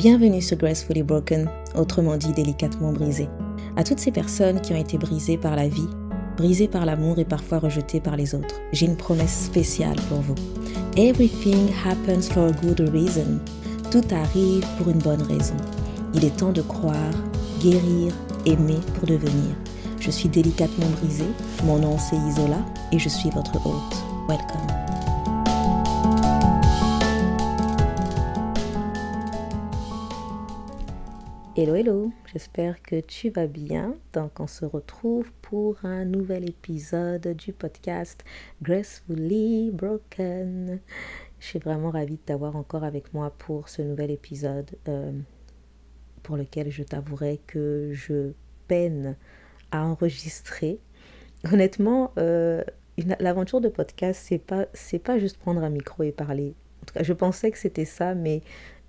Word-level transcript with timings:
Bienvenue 0.00 0.40
sur 0.40 0.56
Gracefully 0.56 1.02
Broken, 1.02 1.46
autrement 1.74 2.16
dit 2.16 2.32
délicatement 2.32 2.90
brisé. 2.90 3.28
À 3.76 3.84
toutes 3.84 3.98
ces 3.98 4.10
personnes 4.10 4.62
qui 4.62 4.72
ont 4.72 4.80
été 4.80 4.96
brisées 4.96 5.36
par 5.36 5.56
la 5.56 5.68
vie, 5.68 5.90
brisées 6.38 6.68
par 6.68 6.86
l'amour 6.86 7.18
et 7.18 7.26
parfois 7.26 7.58
rejetées 7.58 8.00
par 8.00 8.16
les 8.16 8.34
autres, 8.34 8.54
j'ai 8.72 8.86
une 8.86 8.96
promesse 8.96 9.44
spéciale 9.44 9.98
pour 10.08 10.22
vous. 10.22 10.36
Everything 10.96 11.68
happens 11.84 12.30
for 12.30 12.48
a 12.48 12.52
good 12.52 12.80
reason. 12.94 13.40
Tout 13.90 14.06
arrive 14.10 14.64
pour 14.78 14.88
une 14.88 15.00
bonne 15.00 15.20
raison. 15.20 15.56
Il 16.14 16.24
est 16.24 16.34
temps 16.34 16.52
de 16.52 16.62
croire, 16.62 17.12
guérir, 17.60 18.14
aimer 18.46 18.80
pour 18.94 19.06
devenir. 19.06 19.54
Je 19.98 20.10
suis 20.10 20.30
délicatement 20.30 20.88
brisée, 21.02 21.30
mon 21.64 21.78
nom 21.78 21.98
c'est 21.98 22.16
Isola 22.16 22.64
et 22.90 22.98
je 22.98 23.10
suis 23.10 23.28
votre 23.28 23.54
hôte. 23.66 23.96
Welcome. 24.26 24.79
Hello, 31.62 31.74
hello, 31.74 32.10
j'espère 32.32 32.80
que 32.80 33.00
tu 33.00 33.28
vas 33.28 33.46
bien. 33.46 33.94
Donc, 34.14 34.40
on 34.40 34.46
se 34.46 34.64
retrouve 34.64 35.30
pour 35.42 35.76
un 35.84 36.06
nouvel 36.06 36.48
épisode 36.48 37.36
du 37.36 37.52
podcast 37.52 38.24
Gracefully 38.62 39.70
Broken. 39.70 40.80
Je 41.38 41.46
suis 41.46 41.58
vraiment 41.58 41.90
ravie 41.90 42.16
de 42.16 42.22
t'avoir 42.22 42.56
encore 42.56 42.82
avec 42.82 43.12
moi 43.12 43.34
pour 43.36 43.68
ce 43.68 43.82
nouvel 43.82 44.10
épisode 44.10 44.70
euh, 44.88 45.12
pour 46.22 46.38
lequel 46.38 46.70
je 46.70 46.82
t'avouerai 46.82 47.42
que 47.46 47.90
je 47.92 48.32
peine 48.66 49.18
à 49.70 49.84
enregistrer. 49.84 50.78
Honnêtement, 51.52 52.12
euh, 52.16 52.64
l'aventure 53.18 53.60
de 53.60 53.68
podcast, 53.68 54.22
c'est 54.24 54.38
pas, 54.38 54.64
c'est 54.72 54.98
pas 54.98 55.18
juste 55.18 55.36
prendre 55.36 55.62
un 55.62 55.68
micro 55.68 56.04
et 56.04 56.12
parler. 56.12 56.54
En 56.80 56.86
tout 56.86 56.94
cas, 56.94 57.02
je 57.02 57.12
pensais 57.12 57.50
que 57.50 57.58
c'était 57.58 57.84
ça, 57.84 58.14
mais 58.14 58.40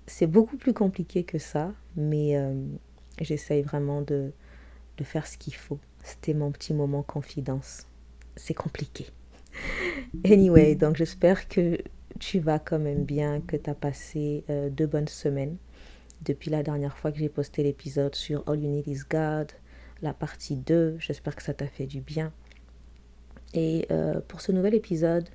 c'est 0.06 0.26
beaucoup 0.26 0.56
plus 0.56 0.72
compliqué 0.72 1.24
que 1.24 1.38
ça, 1.38 1.72
mais 1.96 2.36
euh, 2.36 2.54
j'essaye 3.20 3.62
vraiment 3.62 4.02
de, 4.02 4.32
faire 5.02 5.26
ce 5.26 5.36
qu'il 5.36 5.56
faut. 5.56 5.80
C'était 6.04 6.32
mon 6.32 6.52
petit 6.52 6.72
moment 6.72 7.02
confidence. 7.02 7.88
C'est 8.36 8.54
compliqué. 8.54 9.06
Anyway, 10.24 10.76
donc 10.76 10.96
j'espère 10.96 11.48
que 11.48 11.78
tu 12.20 12.38
vas 12.38 12.58
quand 12.58 12.78
même 12.78 13.04
bien, 13.04 13.40
que 13.40 13.56
tu 13.56 13.68
as 13.68 13.74
passé 13.74 14.44
euh, 14.48 14.70
deux 14.70 14.86
bonnes 14.86 15.08
semaines 15.08 15.56
depuis 16.24 16.50
la 16.50 16.62
dernière 16.62 16.96
fois 16.96 17.10
que 17.10 17.18
j'ai 17.18 17.28
posté 17.28 17.62
l'épisode 17.62 18.14
sur 18.14 18.48
All 18.48 18.60
You 18.60 18.70
Need 18.70 18.86
Is 18.86 19.00
God, 19.10 19.50
la 20.02 20.14
partie 20.14 20.56
2. 20.56 20.96
J'espère 20.98 21.34
que 21.34 21.42
ça 21.42 21.54
t'a 21.54 21.66
fait 21.66 21.86
du 21.86 22.00
bien. 22.00 22.32
Et 23.54 23.86
euh, 23.90 24.20
pour 24.28 24.40
ce 24.40 24.52
nouvel 24.52 24.74
épisode, 24.74 25.28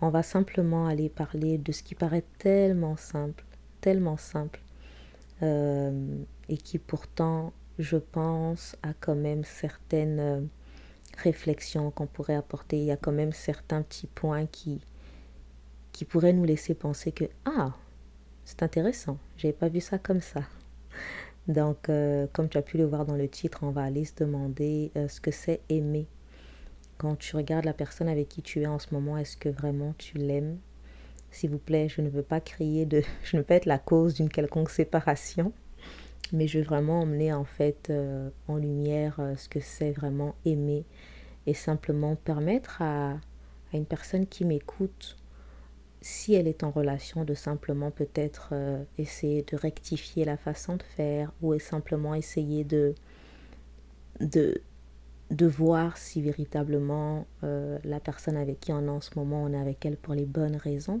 on 0.00 0.10
va 0.10 0.22
simplement 0.22 0.86
aller 0.86 1.08
parler 1.08 1.58
de 1.58 1.72
ce 1.72 1.82
qui 1.82 1.94
paraît 1.94 2.24
tellement 2.38 2.96
simple, 2.96 3.44
tellement 3.80 4.16
simple 4.16 4.60
euh, 5.42 6.22
et 6.48 6.56
qui 6.56 6.78
pourtant, 6.78 7.52
je 7.78 7.96
pense, 7.96 8.76
a 8.82 8.92
quand 8.94 9.14
même 9.14 9.44
certaines 9.44 10.20
euh, 10.20 10.40
réflexions 11.18 11.90
qu'on 11.90 12.06
pourrait 12.06 12.34
apporter. 12.34 12.78
Il 12.78 12.84
y 12.84 12.90
a 12.90 12.96
quand 12.96 13.12
même 13.12 13.32
certains 13.32 13.82
petits 13.82 14.06
points 14.06 14.46
qui, 14.46 14.80
qui 15.92 16.04
pourraient 16.04 16.32
nous 16.32 16.44
laisser 16.44 16.74
penser 16.74 17.12
que, 17.12 17.24
ah, 17.44 17.74
c'est 18.44 18.62
intéressant, 18.62 19.18
j'avais 19.36 19.52
pas 19.52 19.68
vu 19.68 19.80
ça 19.80 19.98
comme 19.98 20.20
ça. 20.20 20.42
Donc, 21.46 21.88
euh, 21.88 22.26
comme 22.32 22.48
tu 22.48 22.58
as 22.58 22.62
pu 22.62 22.76
le 22.76 22.84
voir 22.84 23.06
dans 23.06 23.14
le 23.14 23.28
titre, 23.28 23.60
on 23.62 23.70
va 23.70 23.82
aller 23.82 24.04
se 24.04 24.14
demander 24.16 24.90
ce 25.08 25.20
que 25.20 25.30
c'est 25.30 25.60
aimer. 25.68 26.06
Quand 26.98 27.16
tu 27.16 27.36
regardes 27.36 27.64
la 27.64 27.72
personne 27.72 28.08
avec 28.08 28.28
qui 28.28 28.42
tu 28.42 28.60
es 28.62 28.66
en 28.66 28.78
ce 28.78 28.92
moment, 28.92 29.16
est-ce 29.16 29.36
que 29.36 29.48
vraiment 29.48 29.94
tu 29.96 30.18
l'aimes? 30.18 30.58
S'il 31.30 31.50
vous 31.50 31.58
plaît, 31.58 31.88
je 31.88 32.00
ne 32.00 32.08
veux 32.08 32.22
pas 32.22 32.40
crier 32.40 32.86
de, 32.86 33.02
je 33.22 33.36
ne 33.36 33.42
veux 33.42 33.46
pas 33.46 33.56
être 33.56 33.66
la 33.66 33.78
cause 33.78 34.14
d'une 34.14 34.28
quelconque 34.28 34.70
séparation, 34.70 35.52
mais 36.32 36.46
je 36.46 36.58
veux 36.58 36.64
vraiment 36.64 37.00
emmener 37.00 37.32
en 37.32 37.44
fait 37.44 37.90
euh, 37.90 38.30
en 38.48 38.56
lumière 38.56 39.16
euh, 39.18 39.36
ce 39.36 39.48
que 39.48 39.60
c'est 39.60 39.92
vraiment 39.92 40.34
aimer 40.44 40.84
et 41.46 41.54
simplement 41.54 42.16
permettre 42.16 42.82
à, 42.82 43.12
à 43.12 43.76
une 43.76 43.86
personne 43.86 44.26
qui 44.26 44.44
m'écoute, 44.44 45.16
si 46.00 46.34
elle 46.34 46.46
est 46.46 46.62
en 46.62 46.70
relation, 46.70 47.24
de 47.24 47.34
simplement 47.34 47.90
peut-être 47.90 48.50
euh, 48.52 48.82
essayer 48.98 49.42
de 49.42 49.56
rectifier 49.56 50.24
la 50.24 50.36
façon 50.36 50.76
de 50.76 50.82
faire 50.82 51.32
ou 51.40 51.58
simplement 51.58 52.14
essayer 52.14 52.64
de, 52.64 52.94
de, 54.20 54.60
de 55.30 55.46
voir 55.46 55.96
si 55.96 56.20
véritablement 56.22 57.26
la 57.42 58.00
personne 58.00 58.36
avec 58.36 58.60
qui 58.60 58.72
on 58.72 58.86
est 58.86 58.90
en 58.90 59.00
ce 59.00 59.10
moment, 59.16 59.42
on 59.42 59.52
est 59.52 59.58
avec 59.58 59.84
elle 59.86 59.96
pour 59.96 60.14
les 60.14 60.26
bonnes 60.26 60.56
raisons 60.56 61.00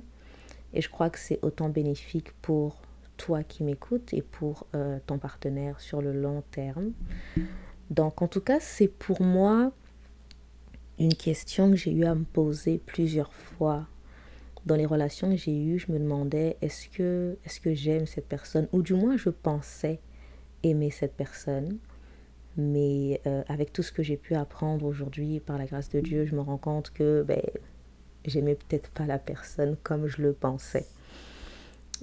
et 0.72 0.80
je 0.80 0.88
crois 0.88 1.10
que 1.10 1.18
c'est 1.18 1.38
autant 1.42 1.68
bénéfique 1.68 2.32
pour 2.42 2.80
toi 3.16 3.42
qui 3.42 3.64
m'écoutes 3.64 4.14
et 4.14 4.22
pour 4.22 4.66
euh, 4.74 4.98
ton 5.06 5.18
partenaire 5.18 5.80
sur 5.80 6.00
le 6.00 6.12
long 6.12 6.42
terme. 6.50 6.92
Donc 7.90 8.22
en 8.22 8.28
tout 8.28 8.40
cas, 8.40 8.60
c'est 8.60 8.88
pour 8.88 9.22
moi 9.22 9.72
une 10.98 11.14
question 11.14 11.70
que 11.70 11.76
j'ai 11.76 11.92
eu 11.92 12.04
à 12.04 12.14
me 12.14 12.24
poser 12.24 12.78
plusieurs 12.78 13.32
fois. 13.32 13.86
Dans 14.66 14.76
les 14.76 14.86
relations 14.86 15.30
que 15.30 15.36
j'ai 15.36 15.56
eues, 15.56 15.78
je 15.78 15.90
me 15.92 15.98
demandais 15.98 16.56
est-ce 16.60 16.88
que, 16.88 17.38
est 17.44 17.60
que 17.60 17.72
j'aime 17.72 18.06
cette 18.06 18.26
personne? 18.26 18.68
Ou 18.72 18.82
du 18.82 18.94
moins, 18.94 19.16
je 19.16 19.30
pensais 19.30 20.00
aimer 20.62 20.90
cette 20.90 21.14
personne. 21.14 21.78
Mais 22.56 23.20
euh, 23.26 23.42
avec 23.48 23.72
tout 23.72 23.84
ce 23.84 23.92
que 23.92 24.02
j'ai 24.02 24.16
pu 24.16 24.34
apprendre 24.34 24.84
aujourd'hui, 24.84 25.38
par 25.38 25.58
la 25.58 25.66
grâce 25.66 25.88
de 25.90 26.00
Dieu, 26.00 26.26
je 26.26 26.34
me 26.34 26.40
rends 26.40 26.58
compte 26.58 26.90
que 26.90 27.22
ben, 27.22 27.40
j'aimais 28.24 28.54
peut-être 28.54 28.90
pas 28.90 29.06
la 29.06 29.18
personne 29.18 29.76
comme 29.82 30.06
je 30.06 30.22
le 30.22 30.32
pensais. 30.32 30.86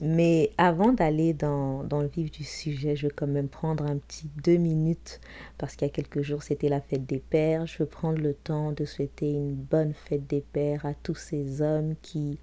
Mais 0.02 0.52
avant 0.58 0.92
d'aller 0.92 1.34
dans, 1.34 1.84
dans, 1.84 2.02
le 2.02 2.08
vif 2.08 2.30
du 2.30 2.44
sujet, 2.44 2.98
je 2.98 3.08
veux 3.08 3.14
quand 3.16 3.28
même 3.28 3.48
prendre 3.48 3.86
un 3.86 3.98
petit 3.98 4.30
deux 4.44 4.58
minutes 4.58 5.22
parce 5.58 5.76
qu'il 5.76 5.88
y 5.88 5.92
a 5.92 5.94
quelques 5.94 6.22
jours 6.22 6.44
c'était 6.44 6.68
la 6.68 6.82
fête 6.82 7.06
des 7.06 7.20
pères. 7.20 7.66
Je 7.66 7.78
veux 7.80 7.86
prendre 7.86 8.20
le 8.20 8.34
temps 8.34 8.74
de 8.74 8.84
souhaiter 8.84 9.32
une 9.32 9.54
bonne 9.54 9.94
fête 9.94 10.28
des 10.28 10.42
pères 10.42 10.86
à 10.86 10.94
tous 10.94 11.16
ces 11.16 11.62
hommes 11.62 11.96
qui, 12.02 12.40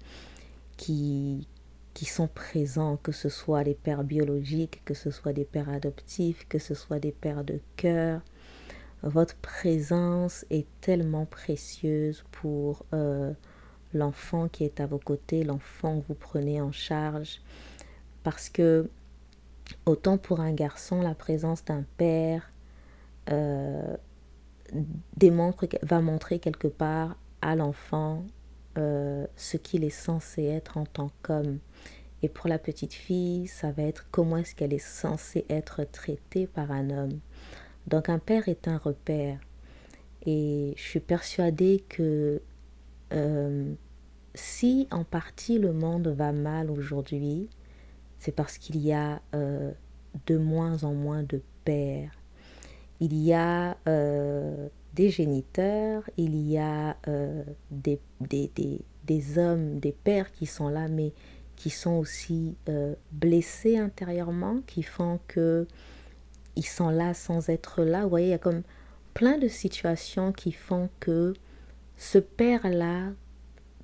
qui, 0.77 1.47
qui 1.93 2.05
sont 2.05 2.27
présents, 2.27 2.97
que 2.97 3.11
ce 3.11 3.29
soit 3.29 3.63
les 3.63 3.75
pères 3.75 4.03
biologiques, 4.03 4.81
que 4.83 4.95
ce 4.95 5.11
soit 5.11 5.33
des 5.33 5.45
pères 5.45 5.69
adoptifs, 5.69 6.47
que 6.49 6.57
ce 6.57 6.73
soit 6.73 6.99
des 6.99 7.11
pères 7.11 7.43
de 7.43 7.59
cœur. 7.77 8.21
Votre 9.03 9.35
présence 9.35 10.43
est 10.49 10.65
tellement 10.81 11.25
précieuse 11.25 12.23
pour... 12.31 12.83
Euh, 12.93 13.33
l'enfant 13.93 14.47
qui 14.47 14.63
est 14.63 14.79
à 14.79 14.85
vos 14.85 14.99
côtés, 14.99 15.43
l'enfant 15.43 15.99
que 15.99 16.07
vous 16.07 16.15
prenez 16.15 16.61
en 16.61 16.71
charge. 16.71 17.41
Parce 18.23 18.49
que 18.49 18.89
autant 19.85 20.17
pour 20.17 20.39
un 20.39 20.53
garçon, 20.53 21.01
la 21.01 21.15
présence 21.15 21.63
d'un 21.65 21.83
père 21.97 22.51
euh, 23.31 23.95
démontre, 25.17 25.67
va 25.81 26.01
montrer 26.01 26.39
quelque 26.39 26.67
part 26.67 27.17
à 27.41 27.55
l'enfant 27.55 28.23
euh, 28.77 29.27
ce 29.35 29.57
qu'il 29.57 29.83
est 29.83 29.89
censé 29.89 30.43
être 30.45 30.77
en 30.77 30.85
tant 30.85 31.11
qu'homme. 31.21 31.59
Et 32.21 32.29
pour 32.29 32.47
la 32.47 32.57
petite 32.57 32.93
fille, 32.93 33.47
ça 33.47 33.71
va 33.71 33.83
être 33.83 34.07
comment 34.09 34.37
est-ce 34.37 34.55
qu'elle 34.55 34.73
est 34.73 34.79
censée 34.79 35.45
être 35.49 35.83
traitée 35.83 36.47
par 36.47 36.71
un 36.71 36.89
homme. 36.89 37.19
Donc 37.87 38.07
un 38.09 38.19
père 38.19 38.47
est 38.47 38.67
un 38.67 38.77
repère. 38.77 39.39
Et 40.25 40.73
je 40.77 40.81
suis 40.81 41.01
persuadée 41.01 41.83
que 41.89 42.41
euh, 43.13 43.73
si 44.35 44.87
en 44.91 45.03
partie 45.03 45.59
le 45.59 45.73
monde 45.73 46.07
va 46.07 46.31
mal 46.31 46.71
aujourd'hui, 46.71 47.49
c'est 48.19 48.31
parce 48.31 48.57
qu'il 48.57 48.77
y 48.77 48.93
a 48.93 49.21
euh, 49.35 49.71
de 50.25 50.37
moins 50.37 50.83
en 50.83 50.93
moins 50.93 51.23
de 51.23 51.41
pères. 51.65 52.11
Il 52.99 53.13
y 53.15 53.33
a 53.33 53.77
euh, 53.87 54.67
des 54.93 55.09
géniteurs, 55.09 56.09
il 56.17 56.35
y 56.35 56.57
a 56.57 56.97
des, 57.71 57.99
des, 58.21 58.51
des, 58.55 58.81
des, 59.03 59.37
hommes, 59.37 59.79
des 59.79 59.91
pères 59.91 60.31
qui 60.31 60.45
sont 60.45 60.69
là, 60.69 60.87
mais 60.87 61.11
qui 61.55 61.69
sont 61.69 61.93
aussi 61.93 62.55
blessés 63.11 63.77
intérieurement, 63.77 64.59
qui 64.67 64.83
font 64.83 65.19
que 65.27 65.67
ils 66.55 66.65
sont 66.65 66.89
là 66.89 67.13
sans 67.13 67.49
être 67.49 67.83
là. 67.83 68.03
Vous 68.03 68.09
voyez, 68.09 68.27
il 68.27 68.31
y 68.31 68.35
a 68.35 68.39
comme 68.39 68.61
plein 69.13 69.37
de 69.37 69.47
situations 69.47 70.31
qui 70.31 70.51
font 70.51 70.89
que 70.99 71.33
ce 71.97 72.17
père-là 72.17 73.11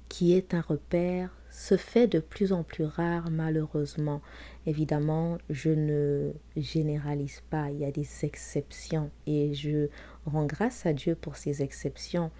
qui 0.09 0.33
est 0.33 0.53
un 0.53 0.61
repère 0.61 1.35
se 1.51 1.77
fait 1.77 2.07
de 2.07 2.19
plus 2.19 2.53
en 2.53 2.63
plus 2.63 2.85
rare 2.85 3.29
malheureusement. 3.31 4.21
Évidemment, 4.65 5.38
je 5.50 5.69
ne 5.69 6.31
généralise 6.56 7.41
pas, 7.50 7.71
il 7.71 7.79
y 7.79 7.85
a 7.85 7.91
des 7.91 8.07
exceptions 8.23 9.09
et 9.25 9.53
je 9.53 9.88
rends 10.25 10.45
grâce 10.45 10.85
à 10.85 10.94
Dieu 10.94 11.15
pour 11.15 11.35
ces 11.35 11.61
exceptions. 11.61 12.31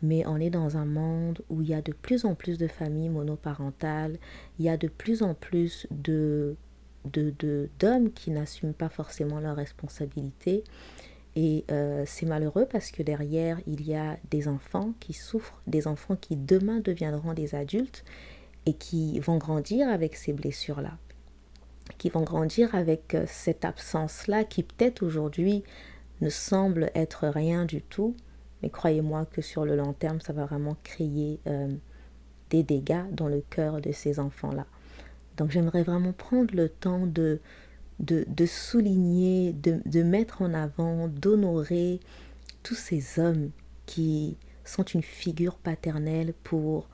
Mais 0.00 0.24
on 0.26 0.36
est 0.36 0.50
dans 0.50 0.76
un 0.76 0.84
monde 0.84 1.40
où 1.48 1.62
il 1.62 1.70
y 1.70 1.74
a 1.74 1.82
de 1.82 1.92
plus 1.92 2.24
en 2.24 2.34
plus 2.34 2.56
de 2.56 2.68
familles 2.68 3.08
monoparentales, 3.08 4.16
il 4.58 4.64
y 4.64 4.68
a 4.68 4.76
de 4.76 4.88
plus 4.88 5.22
en 5.22 5.34
plus 5.34 5.86
de 5.90 6.56
d'hommes 7.04 8.12
qui 8.12 8.30
n'assument 8.30 8.74
pas 8.74 8.90
forcément 8.90 9.40
leurs 9.40 9.56
responsabilités. 9.56 10.62
Et 11.40 11.64
euh, 11.70 12.02
c'est 12.04 12.26
malheureux 12.26 12.66
parce 12.68 12.90
que 12.90 13.00
derrière, 13.00 13.60
il 13.68 13.86
y 13.86 13.94
a 13.94 14.16
des 14.28 14.48
enfants 14.48 14.92
qui 14.98 15.12
souffrent, 15.12 15.62
des 15.68 15.86
enfants 15.86 16.16
qui 16.16 16.34
demain 16.34 16.80
deviendront 16.80 17.32
des 17.32 17.54
adultes 17.54 18.04
et 18.66 18.74
qui 18.74 19.20
vont 19.20 19.36
grandir 19.36 19.88
avec 19.88 20.16
ces 20.16 20.32
blessures-là. 20.32 20.98
qui 21.98 22.10
vont 22.10 22.22
grandir 22.22 22.74
avec 22.74 23.14
euh, 23.14 23.24
cette 23.28 23.64
absence-là 23.64 24.42
qui 24.42 24.64
peut-être 24.64 25.04
aujourd'hui 25.04 25.62
ne 26.22 26.28
semble 26.28 26.90
être 26.96 27.28
rien 27.28 27.64
du 27.64 27.82
tout, 27.82 28.16
mais 28.60 28.68
croyez-moi 28.68 29.24
que 29.26 29.40
sur 29.40 29.64
le 29.64 29.76
long 29.76 29.92
terme, 29.92 30.20
ça 30.20 30.32
va 30.32 30.44
vraiment 30.44 30.76
créer 30.82 31.38
euh, 31.46 31.68
des 32.50 32.64
dégâts 32.64 33.08
dans 33.12 33.28
le 33.28 33.44
cœur 33.48 33.80
de 33.80 33.92
ces 33.92 34.18
enfants-là. 34.18 34.66
Donc 35.36 35.52
j'aimerais 35.52 35.84
vraiment 35.84 36.12
prendre 36.12 36.52
le 36.52 36.68
temps 36.68 37.06
de, 37.06 37.40
de, 38.00 38.46
souligner, 38.46 39.52
de, 39.52 39.80
de, 39.86 40.02
mettre 40.02 40.42
en 40.42 40.54
avant, 40.54 41.08
d'honorer 41.08 42.00
tous 42.62 42.76
ces 42.76 43.18
hommes 43.18 43.50
qui 43.86 44.36
sont 44.64 44.84
une 44.84 45.02
figure 45.02 45.56
paternelle 45.56 46.34
pour 46.44 46.88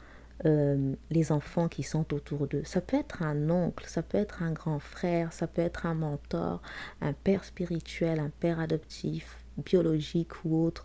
euh, 0.47 0.95
les 1.11 1.33
enfants 1.33 1.69
qui 1.69 1.83
sont 1.83 2.13
autour 2.13 2.47
d'eux. 2.47 2.65
Ça 2.65 2.81
peut 2.81 2.97
être 2.97 3.23
un 3.23 3.51
oncle, 3.51 3.87
ça 3.87 4.03
peut 4.03 4.19
être 4.19 4.43
un 4.43 4.53
grand 4.53 4.79
frère, 4.79 5.33
ça 5.33 5.47
peut 5.47 5.63
être 5.63 5.87
un 5.87 5.95
mentor, 5.95 6.61
un 7.01 7.13
père 7.13 7.45
spirituel, 7.45 8.19
un 8.19 8.31
père 8.41 8.61
adoptif, 8.61 9.39
biologique 9.59 10.45
ou 10.45 10.65
autre. 10.65 10.85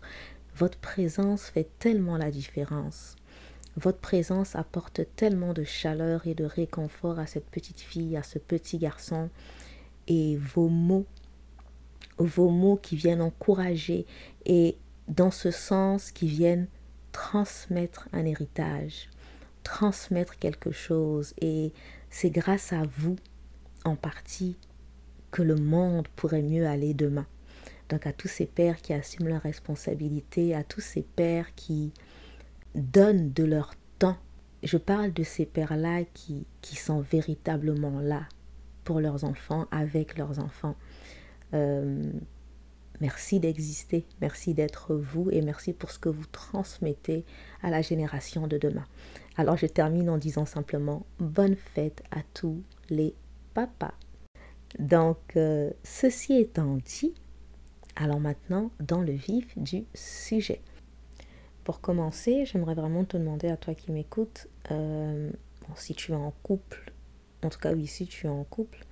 Votre 0.56 0.78
présence 0.78 1.44
fait 1.46 1.68
tellement 1.78 2.16
la 2.16 2.30
différence. 2.30 3.16
Votre 3.76 3.98
présence 3.98 4.56
apporte 4.56 5.00
tellement 5.16 5.52
de 5.52 5.64
chaleur 5.64 6.26
et 6.26 6.34
de 6.34 6.44
réconfort 6.44 7.18
à 7.18 7.26
cette 7.26 7.50
petite 7.50 7.80
fille, 7.80 8.16
à 8.16 8.22
ce 8.22 8.38
petit 8.38 8.78
garçon. 8.78 9.30
Et 10.12 10.36
vos 10.36 10.68
mots, 10.68 11.06
vos 12.18 12.50
mots 12.50 12.76
qui 12.76 12.96
viennent 12.96 13.22
encourager 13.22 14.06
et 14.44 14.76
dans 15.06 15.30
ce 15.30 15.52
sens 15.52 16.10
qui 16.10 16.26
viennent 16.26 16.66
transmettre 17.12 18.08
un 18.12 18.24
héritage, 18.24 19.08
transmettre 19.62 20.36
quelque 20.38 20.72
chose. 20.72 21.32
Et 21.40 21.72
c'est 22.10 22.30
grâce 22.30 22.72
à 22.72 22.82
vous, 22.98 23.16
en 23.84 23.94
partie, 23.94 24.56
que 25.30 25.42
le 25.42 25.54
monde 25.54 26.08
pourrait 26.16 26.42
mieux 26.42 26.66
aller 26.66 26.92
demain. 26.92 27.26
Donc 27.88 28.06
à 28.06 28.12
tous 28.12 28.28
ces 28.28 28.46
pères 28.46 28.80
qui 28.82 28.92
assument 28.92 29.28
leurs 29.28 29.42
responsabilités, 29.42 30.54
à 30.54 30.64
tous 30.64 30.80
ces 30.80 31.02
pères 31.02 31.54
qui 31.54 31.92
donnent 32.74 33.32
de 33.32 33.44
leur 33.44 33.74
temps. 33.98 34.18
Je 34.62 34.76
parle 34.76 35.12
de 35.12 35.22
ces 35.22 35.46
pères-là 35.46 36.04
qui, 36.14 36.46
qui 36.62 36.76
sont 36.76 37.00
véritablement 37.00 38.00
là 38.00 38.26
pour 38.84 39.00
leurs 39.00 39.24
enfants, 39.24 39.66
avec 39.70 40.16
leurs 40.16 40.38
enfants. 40.38 40.76
Euh, 41.54 42.12
merci 43.00 43.40
d'exister, 43.40 44.06
merci 44.20 44.54
d'être 44.54 44.94
vous 44.94 45.30
et 45.30 45.42
merci 45.42 45.72
pour 45.72 45.90
ce 45.90 45.98
que 45.98 46.08
vous 46.08 46.26
transmettez 46.26 47.24
à 47.62 47.70
la 47.70 47.82
génération 47.82 48.46
de 48.46 48.58
demain. 48.58 48.86
Alors 49.36 49.56
je 49.56 49.66
termine 49.66 50.10
en 50.10 50.18
disant 50.18 50.46
simplement 50.46 51.06
bonne 51.18 51.56
fête 51.56 52.02
à 52.10 52.20
tous 52.34 52.62
les 52.88 53.14
papas. 53.54 53.94
Donc, 54.78 55.36
euh, 55.36 55.70
ceci 55.82 56.34
étant 56.34 56.76
dit, 56.76 57.14
alors 57.96 58.20
maintenant, 58.20 58.70
dans 58.80 59.00
le 59.00 59.12
vif 59.12 59.58
du 59.58 59.84
sujet. 59.94 60.60
Pour 61.64 61.80
commencer, 61.80 62.44
j'aimerais 62.46 62.74
vraiment 62.74 63.04
te 63.04 63.16
demander 63.16 63.48
à 63.48 63.56
toi 63.56 63.74
qui 63.74 63.92
m'écoutes, 63.92 64.48
euh, 64.70 65.30
si 65.76 65.94
tu 65.94 66.12
es 66.12 66.16
en 66.16 66.32
couple, 66.42 66.92
en 67.42 67.48
tout 67.48 67.58
cas 67.58 67.72
oui, 67.72 67.86
si 67.86 68.06
tu 68.06 68.26
es 68.26 68.30
en 68.30 68.44
couple, 68.44 68.84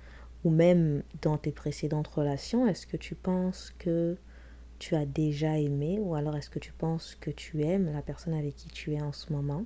ou 0.43 0.49
même 0.49 1.03
dans 1.21 1.37
tes 1.37 1.51
précédentes 1.51 2.07
relations, 2.07 2.67
est-ce 2.67 2.87
que 2.87 2.97
tu 2.97 3.15
penses 3.15 3.73
que 3.77 4.17
tu 4.79 4.95
as 4.95 5.05
déjà 5.05 5.57
aimé, 5.57 5.99
ou 5.99 6.15
alors 6.15 6.37
est-ce 6.37 6.49
que 6.49 6.59
tu 6.59 6.71
penses 6.71 7.15
que 7.15 7.29
tu 7.31 7.63
aimes 7.63 7.91
la 7.91 8.01
personne 8.01 8.33
avec 8.33 8.55
qui 8.55 8.69
tu 8.69 8.93
es 8.93 9.01
en 9.01 9.11
ce 9.11 9.33
moment? 9.33 9.65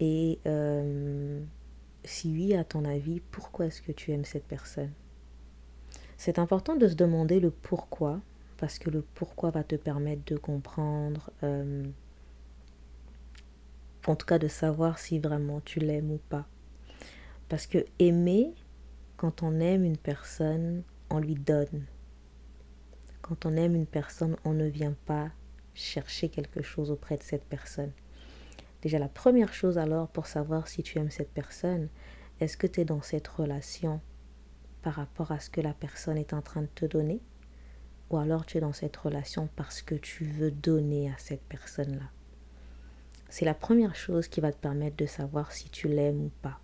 Et 0.00 0.38
euh, 0.46 1.40
si 2.04 2.30
oui, 2.30 2.54
à 2.54 2.64
ton 2.64 2.84
avis, 2.84 3.20
pourquoi 3.20 3.66
est-ce 3.66 3.80
que 3.80 3.92
tu 3.92 4.12
aimes 4.12 4.24
cette 4.24 4.44
personne? 4.44 4.92
C'est 6.18 6.38
important 6.38 6.76
de 6.76 6.86
se 6.86 6.94
demander 6.94 7.40
le 7.40 7.50
pourquoi, 7.50 8.20
parce 8.58 8.78
que 8.78 8.90
le 8.90 9.02
pourquoi 9.14 9.50
va 9.50 9.64
te 9.64 9.76
permettre 9.76 10.22
de 10.26 10.36
comprendre, 10.36 11.30
euh, 11.42 11.84
en 14.06 14.16
tout 14.16 14.26
cas 14.26 14.38
de 14.38 14.48
savoir 14.48 14.98
si 14.98 15.18
vraiment 15.18 15.60
tu 15.60 15.80
l'aimes 15.80 16.10
ou 16.10 16.20
pas. 16.28 16.46
Parce 17.48 17.66
que 17.66 17.84
aimer, 17.98 18.54
quand 19.16 19.42
on 19.42 19.60
aime 19.60 19.84
une 19.84 19.96
personne, 19.96 20.82
on 21.10 21.18
lui 21.18 21.34
donne. 21.34 21.86
Quand 23.22 23.46
on 23.46 23.56
aime 23.56 23.74
une 23.74 23.86
personne, 23.86 24.36
on 24.44 24.52
ne 24.52 24.66
vient 24.66 24.96
pas 25.06 25.30
chercher 25.74 26.28
quelque 26.28 26.62
chose 26.62 26.90
auprès 26.90 27.16
de 27.16 27.22
cette 27.22 27.44
personne. 27.44 27.92
Déjà, 28.82 28.98
la 28.98 29.08
première 29.08 29.54
chose 29.54 29.78
alors 29.78 30.08
pour 30.08 30.26
savoir 30.26 30.68
si 30.68 30.82
tu 30.82 30.98
aimes 30.98 31.10
cette 31.10 31.32
personne, 31.32 31.88
est-ce 32.40 32.56
que 32.56 32.66
tu 32.66 32.80
es 32.80 32.84
dans 32.84 33.02
cette 33.02 33.28
relation 33.28 34.00
par 34.82 34.94
rapport 34.94 35.32
à 35.32 35.40
ce 35.40 35.48
que 35.48 35.60
la 35.60 35.72
personne 35.72 36.18
est 36.18 36.34
en 36.34 36.42
train 36.42 36.62
de 36.62 36.68
te 36.74 36.84
donner? 36.84 37.20
Ou 38.10 38.18
alors 38.18 38.44
tu 38.44 38.58
es 38.58 38.60
dans 38.60 38.72
cette 38.72 38.96
relation 38.96 39.48
parce 39.56 39.80
que 39.82 39.94
tu 39.94 40.24
veux 40.24 40.50
donner 40.50 41.10
à 41.10 41.16
cette 41.16 41.42
personne-là? 41.42 42.10
C'est 43.30 43.46
la 43.46 43.54
première 43.54 43.96
chose 43.96 44.28
qui 44.28 44.40
va 44.40 44.52
te 44.52 44.58
permettre 44.58 44.96
de 44.96 45.06
savoir 45.06 45.52
si 45.52 45.70
tu 45.70 45.88
l'aimes 45.88 46.26
ou 46.26 46.30
pas. 46.42 46.60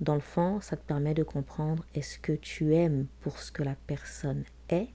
Dans 0.00 0.14
le 0.14 0.20
fond, 0.20 0.60
ça 0.60 0.76
te 0.76 0.84
permet 0.84 1.14
de 1.14 1.22
comprendre 1.22 1.84
est-ce 1.94 2.18
que 2.18 2.32
tu 2.32 2.74
aimes 2.74 3.06
pour 3.20 3.38
ce 3.38 3.50
que 3.50 3.62
la 3.62 3.76
personne 3.86 4.44
est 4.68 4.88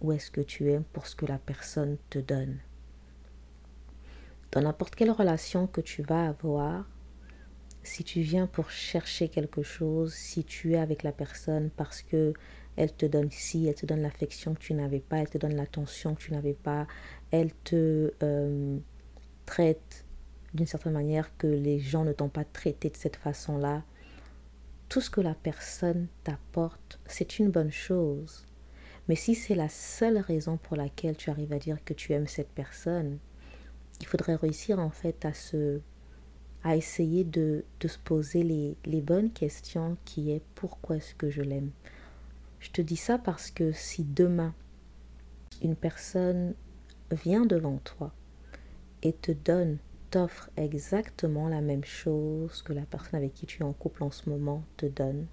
ou 0.00 0.12
est-ce 0.12 0.30
que 0.30 0.40
tu 0.40 0.70
aimes 0.70 0.84
pour 0.92 1.06
ce 1.06 1.14
que 1.14 1.26
la 1.26 1.38
personne 1.38 1.98
te 2.10 2.18
donne? 2.18 2.58
Dans 4.50 4.60
n'importe 4.60 4.96
quelle 4.96 5.12
relation 5.12 5.66
que 5.66 5.80
tu 5.80 6.02
vas 6.02 6.28
avoir, 6.28 6.84
si 7.84 8.04
tu 8.04 8.20
viens 8.20 8.46
pour 8.46 8.70
chercher 8.70 9.28
quelque 9.28 9.62
chose, 9.62 10.12
si 10.12 10.44
tu 10.44 10.72
es 10.72 10.78
avec 10.78 11.02
la 11.02 11.12
personne 11.12 11.70
parce 11.70 12.02
que 12.02 12.32
elle 12.76 12.92
te 12.92 13.06
donne 13.06 13.30
ci, 13.30 13.66
elle 13.66 13.74
te 13.74 13.86
donne 13.86 14.02
l'affection 14.02 14.54
que 14.54 14.60
tu 14.60 14.74
n'avais 14.74 15.00
pas, 15.00 15.18
elle 15.18 15.28
te 15.28 15.38
donne 15.38 15.54
l'attention 15.54 16.14
que 16.14 16.22
tu 16.22 16.32
n'avais 16.32 16.54
pas, 16.54 16.86
elle 17.30 17.52
te 17.52 18.12
euh, 18.22 18.78
traite 19.46 20.06
d'une 20.54 20.66
certaine 20.66 20.92
manière 20.92 21.36
que 21.36 21.46
les 21.46 21.78
gens 21.78 22.04
ne 22.04 22.12
t'ont 22.12 22.28
pas 22.28 22.44
traité 22.44 22.90
de 22.90 22.96
cette 22.96 23.16
façon-là. 23.16 23.82
Tout 24.92 25.00
ce 25.00 25.08
que 25.08 25.22
la 25.22 25.34
personne 25.34 26.08
t'apporte, 26.22 27.00
c'est 27.06 27.38
une 27.38 27.50
bonne 27.50 27.72
chose. 27.72 28.44
Mais 29.08 29.14
si 29.14 29.34
c'est 29.34 29.54
la 29.54 29.70
seule 29.70 30.18
raison 30.18 30.58
pour 30.58 30.76
laquelle 30.76 31.16
tu 31.16 31.30
arrives 31.30 31.54
à 31.54 31.58
dire 31.58 31.82
que 31.82 31.94
tu 31.94 32.12
aimes 32.12 32.26
cette 32.26 32.50
personne, 32.50 33.18
il 34.00 34.06
faudrait 34.06 34.34
réussir 34.34 34.78
en 34.78 34.90
fait 34.90 35.24
à 35.24 35.32
se 35.32 35.80
à 36.62 36.76
essayer 36.76 37.24
de, 37.24 37.64
se 37.82 37.96
poser 38.04 38.42
les, 38.42 38.76
les, 38.84 39.00
bonnes 39.00 39.32
questions 39.32 39.96
qui 40.04 40.30
est 40.30 40.42
pourquoi 40.54 40.98
est-ce 40.98 41.14
que 41.14 41.30
je 41.30 41.40
l'aime. 41.40 41.70
Je 42.60 42.70
te 42.70 42.82
dis 42.82 42.98
ça 42.98 43.16
parce 43.16 43.50
que 43.50 43.72
si 43.72 44.04
demain 44.04 44.54
une 45.62 45.74
personne 45.74 46.52
vient 47.10 47.46
devant 47.46 47.78
toi 47.78 48.12
et 49.02 49.14
te 49.14 49.32
donne, 49.32 49.78
t'offre 50.12 50.48
exactement 50.56 51.48
la 51.48 51.60
même 51.60 51.84
chose 51.84 52.62
que 52.62 52.72
la 52.72 52.86
personne 52.86 53.16
avec 53.16 53.34
qui 53.34 53.46
tu 53.46 53.62
es 53.62 53.64
en 53.64 53.72
couple 53.72 54.04
en 54.04 54.12
ce 54.12 54.30
moment 54.30 54.62
te 54.76 54.86
donne, 54.86 55.26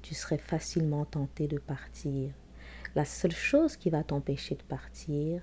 tu 0.00 0.14
serais 0.14 0.38
facilement 0.38 1.04
tenté 1.04 1.46
de 1.46 1.58
partir. 1.58 2.32
La 2.94 3.04
seule 3.04 3.32
chose 3.32 3.76
qui 3.76 3.90
va 3.90 4.02
t'empêcher 4.02 4.54
de 4.54 4.62
partir, 4.62 5.42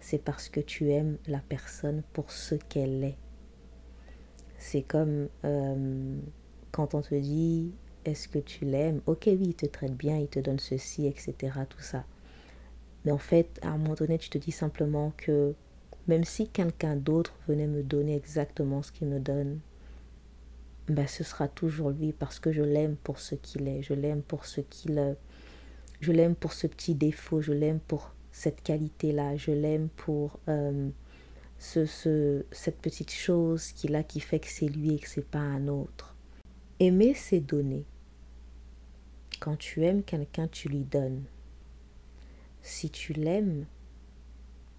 c'est 0.00 0.22
parce 0.22 0.48
que 0.48 0.60
tu 0.60 0.90
aimes 0.90 1.18
la 1.28 1.40
personne 1.40 2.02
pour 2.12 2.32
ce 2.32 2.56
qu'elle 2.56 3.04
est 3.04 3.18
c'est 4.58 4.82
comme 4.82 5.28
euh, 5.44 6.18
quand 6.72 6.94
on 6.94 7.00
te 7.00 7.14
dit 7.14 7.72
est-ce 8.04 8.28
que 8.28 8.38
tu 8.38 8.64
l'aimes? 8.64 9.00
Ok, 9.06 9.24
oui, 9.26 9.38
il 9.40 9.54
te 9.54 9.66
traite 9.66 9.94
bien, 9.94 10.16
il 10.16 10.28
te 10.28 10.38
donne 10.38 10.58
ceci, 10.58 11.06
etc. 11.06 11.34
Tout 11.68 11.80
ça. 11.80 12.04
Mais 13.04 13.12
en 13.12 13.18
fait, 13.18 13.58
à 13.62 13.68
un 13.68 13.78
moment 13.78 13.94
donné, 13.94 14.18
tu 14.18 14.30
te 14.30 14.38
dis 14.38 14.52
simplement 14.52 15.12
que 15.16 15.54
même 16.08 16.24
si 16.24 16.48
quelqu'un 16.48 16.96
d'autre 16.96 17.34
venait 17.48 17.66
me 17.66 17.82
donner 17.82 18.16
exactement 18.16 18.82
ce 18.82 18.92
qu'il 18.92 19.08
me 19.08 19.18
donne, 19.18 19.60
ben, 20.88 21.06
ce 21.06 21.24
sera 21.24 21.48
toujours 21.48 21.90
lui 21.90 22.12
parce 22.12 22.38
que 22.38 22.52
je 22.52 22.62
l'aime 22.62 22.96
pour 22.96 23.18
ce 23.18 23.34
qu'il 23.34 23.66
est. 23.68 23.82
Je 23.82 23.94
l'aime 23.94 24.22
pour 24.22 24.46
ce 24.46 24.60
qu'il. 24.60 25.16
Je 26.00 26.12
l'aime 26.12 26.36
pour 26.36 26.52
ce 26.52 26.66
petit 26.66 26.94
défaut. 26.94 27.40
Je 27.40 27.52
l'aime 27.52 27.80
pour 27.80 28.14
cette 28.30 28.62
qualité-là. 28.62 29.36
Je 29.36 29.50
l'aime 29.50 29.88
pour. 29.96 30.38
Euh, 30.48 30.90
ce, 31.58 32.44
cette 32.52 32.78
petite 32.78 33.10
chose 33.10 33.72
qu'il 33.72 33.94
a 33.94 34.02
qui 34.02 34.20
fait 34.20 34.40
que 34.40 34.48
c'est 34.48 34.68
lui 34.68 34.94
et 34.94 34.98
que 34.98 35.08
c'est 35.08 35.26
pas 35.26 35.38
un 35.38 35.68
autre. 35.68 36.14
Aimer, 36.80 37.14
c'est 37.14 37.40
donner. 37.40 37.84
Quand 39.40 39.56
tu 39.56 39.84
aimes 39.84 40.02
quelqu'un, 40.02 40.48
tu 40.48 40.68
lui 40.68 40.84
donnes. 40.84 41.24
Si 42.62 42.90
tu 42.90 43.12
l'aimes, 43.12 43.66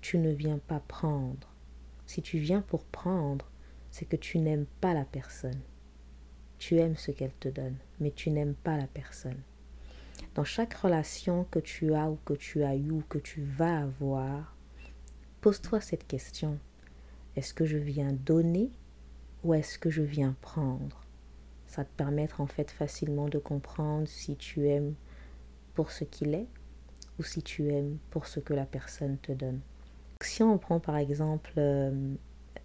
tu 0.02 0.18
ne 0.18 0.32
viens 0.32 0.60
pas 0.60 0.80
prendre. 0.80 1.48
Si 2.06 2.22
tu 2.22 2.38
viens 2.38 2.62
pour 2.62 2.86
prendre, 2.86 3.50
c'est 3.92 4.06
que 4.06 4.16
tu 4.16 4.40
n'aimes 4.40 4.68
pas 4.82 4.94
la 4.94 5.06
personne. 5.06 5.60
Tu 6.58 6.78
aimes 6.78 6.96
ce 6.96 7.12
qu'elle 7.12 7.34
te 7.40 7.50
donne, 7.50 7.76
mais 8.00 8.12
tu 8.12 8.30
n'aimes 8.30 8.56
pas 8.56 8.78
la 8.78 8.88
personne. 8.88 9.42
Dans 10.36 10.44
chaque 10.44 10.74
relation 10.74 11.46
que 11.52 11.60
tu 11.60 11.94
as 11.94 12.10
ou 12.10 12.18
que 12.26 12.34
tu 12.34 12.64
as 12.64 12.76
eu 12.76 12.92
ou 12.92 13.04
que 13.10 13.18
tu 13.18 13.42
vas 13.42 13.82
avoir, 13.82 14.56
pose-toi 15.42 15.82
cette 15.82 16.08
question. 16.08 16.58
Est-ce 17.36 17.54
que 17.54 17.66
je 17.66 17.78
viens 17.78 18.12
donner 18.12 18.72
ou 19.44 19.54
est-ce 19.54 19.78
que 19.78 19.90
je 19.90 20.02
viens 20.02 20.36
prendre? 20.42 21.04
Ça 21.68 21.84
te 21.84 21.92
permettre 21.96 22.42
en 22.42 22.48
fait 22.48 22.72
facilement 22.72 23.28
de 23.28 23.38
comprendre 23.38 24.08
si 24.08 24.36
tu 24.36 24.68
aimes 24.70 24.96
pour 25.74 25.92
ce 25.92 26.04
qu'il 26.04 26.34
est 26.34 26.48
ou 27.20 27.24
si 27.24 27.44
tu 27.44 27.70
aimes 27.70 27.98
pour 28.10 28.26
ce 28.26 28.40
que 28.40 28.54
la 28.54 28.66
personne 28.66 29.18
te 29.18 29.32
donne. 29.32 29.60
Si 30.22 30.44
on 30.44 30.58
prend 30.58 30.80
par 30.80 30.98
exemple 30.98 31.54
euh, 31.58 32.16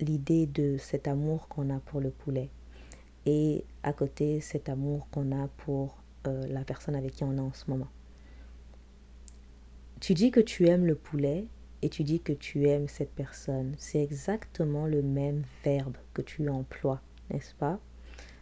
l'idée 0.00 0.46
de 0.46 0.76
cet 0.78 1.06
amour 1.06 1.48
qu'on 1.48 1.70
a 1.70 1.80
pour 1.80 2.00
le 2.00 2.10
poulet 2.10 2.50
et 3.26 3.64
à 3.82 3.92
côté 3.92 4.40
cet 4.40 4.68
amour 4.68 5.08
qu'on 5.10 5.32
a 5.32 5.48
pour 5.58 5.96
euh, 6.26 6.46
la 6.48 6.64
personne 6.64 6.94
avec 6.94 7.12
qui 7.12 7.24
on 7.24 7.36
est 7.36 7.40
en 7.40 7.52
ce 7.52 7.70
moment. 7.70 7.88
Tu 10.00 10.14
dis 10.14 10.30
que 10.30 10.40
tu 10.40 10.66
aimes 10.66 10.86
le 10.86 10.94
poulet 10.94 11.46
et 11.82 11.88
tu 11.88 12.04
dis 12.04 12.20
que 12.20 12.32
tu 12.32 12.66
aimes 12.68 12.88
cette 12.88 13.12
personne. 13.12 13.74
C'est 13.78 14.02
exactement 14.02 14.86
le 14.86 15.02
même 15.02 15.42
verbe 15.64 15.96
que 16.14 16.22
tu 16.22 16.48
emploies, 16.48 17.00
n'est-ce 17.30 17.54
pas? 17.54 17.78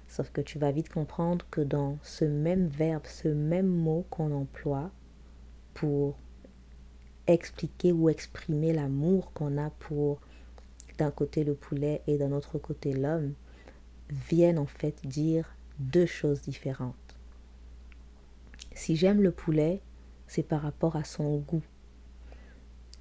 Sauf 0.08 0.30
que 0.30 0.40
tu 0.40 0.58
vas 0.58 0.72
vite 0.72 0.88
comprendre 0.88 1.46
que 1.50 1.60
dans 1.60 1.98
ce 2.02 2.24
même 2.24 2.66
verbe, 2.66 3.06
ce 3.06 3.28
même 3.28 3.68
mot 3.68 4.06
qu'on 4.10 4.32
emploie 4.32 4.90
pour 5.74 6.16
expliquer 7.26 7.92
ou 7.92 8.08
exprimer 8.08 8.72
l'amour 8.72 9.32
qu'on 9.32 9.58
a 9.58 9.70
pour 9.70 10.20
d'un 11.00 11.10
côté 11.10 11.44
le 11.44 11.54
poulet 11.54 12.02
et 12.06 12.18
d'un 12.18 12.32
autre 12.32 12.58
côté 12.58 12.92
l'homme, 12.92 13.32
viennent 14.10 14.58
en 14.58 14.66
fait 14.66 15.06
dire 15.06 15.56
deux 15.78 16.06
choses 16.06 16.42
différentes. 16.42 16.94
Si 18.74 18.96
j'aime 18.96 19.22
le 19.22 19.30
poulet, 19.30 19.80
c'est 20.26 20.42
par 20.42 20.60
rapport 20.60 20.96
à 20.96 21.04
son 21.04 21.38
goût. 21.38 21.62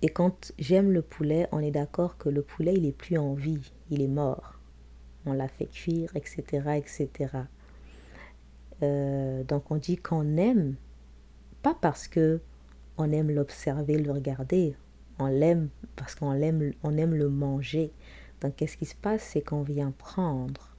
Et 0.02 0.08
quand 0.08 0.54
j'aime 0.58 0.92
le 0.92 1.02
poulet, 1.02 1.48
on 1.52 1.60
est 1.60 1.72
d'accord 1.72 2.18
que 2.18 2.30
le 2.30 2.42
poulet, 2.42 2.74
il 2.76 2.86
est 2.86 2.94
plus 2.94 3.18
en 3.18 3.34
vie, 3.34 3.72
il 3.90 4.02
est 4.02 4.08
mort. 4.08 4.60
On 5.26 5.34
l'a 5.34 5.50
fait 5.50 5.66
cuire, 5.66 6.10
etc., 6.16 6.78
etc. 6.78 7.10
Euh, 8.82 9.44
donc 9.44 9.72
on 9.72 9.76
dit 9.76 9.98
qu'on 9.98 10.38
aime, 10.38 10.76
pas 11.62 11.76
parce 11.80 12.08
que 12.08 12.40
on 13.00 13.12
aime 13.14 13.32
l'observer, 13.32 13.98
le 13.98 14.12
regarder, 14.12 14.76
on 15.20 15.28
l'aime 15.28 15.70
parce 15.96 16.16
qu'on 16.16 16.28
on 16.28 16.98
aime 16.98 17.16
le 17.16 17.30
manger. 17.30 17.92
Donc 18.42 18.58
qu'est-ce 18.58 18.78
qui 18.78 18.86
se 18.86 18.96
passe, 18.96 19.24
c'est 19.24 19.42
qu'on 19.42 19.64
vient 19.64 19.92
prendre. 19.92 20.76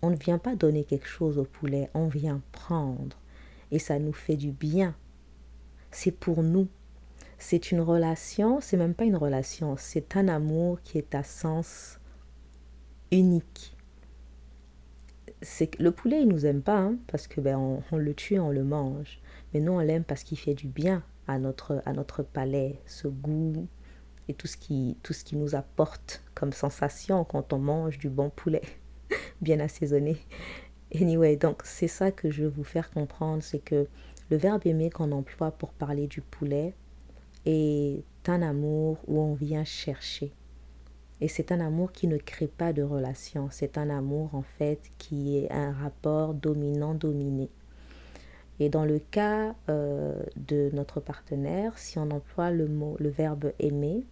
On 0.00 0.10
ne 0.10 0.16
vient 0.16 0.38
pas 0.38 0.56
donner 0.56 0.84
quelque 0.84 1.06
chose 1.06 1.38
au 1.38 1.44
poulet, 1.44 1.90
on 1.92 2.08
vient 2.08 2.40
prendre. 2.52 3.18
Et 3.70 3.78
ça 3.78 3.98
nous 3.98 4.14
fait 4.14 4.36
du 4.36 4.50
bien. 4.50 4.94
C'est 5.90 6.10
pour 6.12 6.42
nous. 6.42 6.68
C'est 7.38 7.70
une 7.70 7.80
relation, 7.80 8.60
c'est 8.60 8.76
même 8.76 8.94
pas 8.94 9.04
une 9.04 9.16
relation, 9.16 9.76
c'est 9.76 10.16
un 10.16 10.26
amour 10.28 10.80
qui 10.82 10.98
est 10.98 11.14
à 11.14 11.22
sens 11.22 12.00
unique. 13.12 13.76
C'est 15.42 15.78
le 15.78 15.92
poulet, 15.92 16.22
il 16.22 16.28
nous 16.28 16.46
aime 16.46 16.62
pas 16.62 16.78
hein, 16.78 16.96
parce 17.06 17.28
que 17.28 17.40
ben 17.40 17.82
on, 17.92 17.96
le 17.96 18.14
tue, 18.14 18.40
on 18.40 18.50
le 18.50 18.64
mange. 18.64 19.20
Mais 19.52 19.60
nous 19.60 19.72
on 19.72 19.80
l'aime 19.80 20.02
parce 20.02 20.24
qu'il 20.24 20.38
fait 20.38 20.54
du 20.54 20.66
bien 20.66 21.04
à 21.28 21.38
notre 21.38 21.82
à 21.86 21.92
notre 21.92 22.22
palais, 22.22 22.80
ce 22.86 23.06
goût 23.08 23.68
et 24.28 24.34
tout 24.34 24.46
ce 24.46 24.56
qui 24.56 24.96
tout 25.02 25.12
ce 25.12 25.24
qui 25.24 25.36
nous 25.36 25.54
apporte 25.54 26.22
comme 26.34 26.52
sensation 26.52 27.24
quand 27.24 27.52
on 27.52 27.58
mange 27.58 27.98
du 27.98 28.08
bon 28.08 28.30
poulet 28.30 28.62
bien 29.40 29.60
assaisonné. 29.60 30.16
Anyway, 30.94 31.36
donc 31.36 31.62
c'est 31.64 31.88
ça 31.88 32.10
que 32.10 32.30
je 32.30 32.44
veux 32.44 32.48
vous 32.48 32.64
faire 32.64 32.90
comprendre, 32.90 33.42
c'est 33.42 33.58
que 33.58 33.86
le 34.30 34.36
verbe 34.36 34.66
aimer 34.66 34.90
qu'on 34.90 35.12
emploie 35.12 35.50
pour 35.50 35.72
parler 35.72 36.06
du 36.06 36.20
poulet, 36.20 36.74
est 37.46 38.04
un 38.26 38.42
amour 38.42 38.98
où 39.06 39.20
on 39.20 39.34
vient 39.34 39.64
chercher. 39.64 40.32
Et 41.20 41.28
c'est 41.28 41.50
un 41.50 41.60
amour 41.60 41.92
qui 41.92 42.06
ne 42.06 42.18
crée 42.18 42.46
pas 42.46 42.72
de 42.72 42.82
relation. 42.82 43.48
C'est 43.50 43.78
un 43.78 43.90
amour 43.90 44.34
en 44.34 44.42
fait 44.42 44.90
qui 44.98 45.38
est 45.38 45.50
un 45.50 45.72
rapport 45.72 46.34
dominant-dominé. 46.34 47.50
Et 48.60 48.68
dans 48.68 48.84
le 48.84 48.98
cas 48.98 49.54
euh, 49.68 50.20
de 50.36 50.70
notre 50.72 51.00
partenaire, 51.00 51.78
si 51.78 51.98
on 51.98 52.10
emploie 52.10 52.50
le 52.50 52.66
mot, 52.66 52.96
le 52.98 53.08
verbe 53.08 53.52
aimer, 53.60 54.04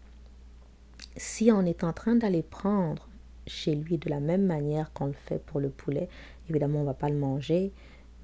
si 1.17 1.51
on 1.51 1.63
est 1.63 1.83
en 1.85 1.93
train 1.93 2.15
d'aller 2.15 2.43
prendre 2.43 3.09
chez 3.47 3.75
lui 3.75 3.99
de 3.99 4.09
la 4.09 4.21
même 4.21 4.45
manière 4.45 4.93
qu'on 4.93 5.07
le 5.07 5.13
fait 5.13 5.39
pour 5.45 5.61
le 5.61 5.69
poulet, 5.69 6.09
évidemment 6.49 6.79
on 6.79 6.83
ne 6.83 6.87
va 6.87 6.95
pas 6.95 7.09
le 7.09 7.17
manger, 7.17 7.73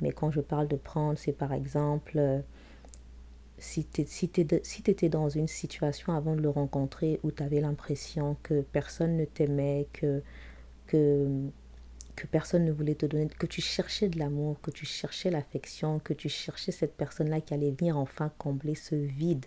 mais 0.00 0.10
quand 0.12 0.30
je 0.30 0.40
parle 0.40 0.68
de 0.68 0.76
prendre, 0.76 1.18
c'est 1.18 1.32
par 1.32 1.52
exemple 1.52 2.14
euh, 2.16 2.40
si 3.58 3.84
tu 3.84 4.02
étais 4.90 5.08
dans 5.08 5.28
une 5.28 5.46
situation 5.46 6.12
avant 6.12 6.34
de 6.34 6.40
le 6.40 6.50
rencontrer 6.50 7.20
où 7.22 7.30
tu 7.30 7.42
avais 7.42 7.60
l'impression 7.60 8.36
que 8.42 8.60
personne 8.60 9.16
ne 9.16 9.24
t'aimait, 9.24 9.86
que, 9.92 10.22
que, 10.88 11.28
que 12.16 12.26
personne 12.26 12.64
ne 12.64 12.72
voulait 12.72 12.94
te 12.94 13.06
donner, 13.06 13.28
que 13.28 13.46
tu 13.46 13.60
cherchais 13.60 14.08
de 14.08 14.18
l'amour, 14.18 14.60
que 14.60 14.70
tu 14.70 14.86
cherchais 14.86 15.30
l'affection, 15.30 15.98
que 15.98 16.12
tu 16.12 16.28
cherchais 16.28 16.72
cette 16.72 16.96
personne-là 16.96 17.40
qui 17.40 17.54
allait 17.54 17.70
venir 17.70 17.96
enfin 17.96 18.32
combler 18.38 18.74
ce 18.74 18.94
vide. 18.94 19.46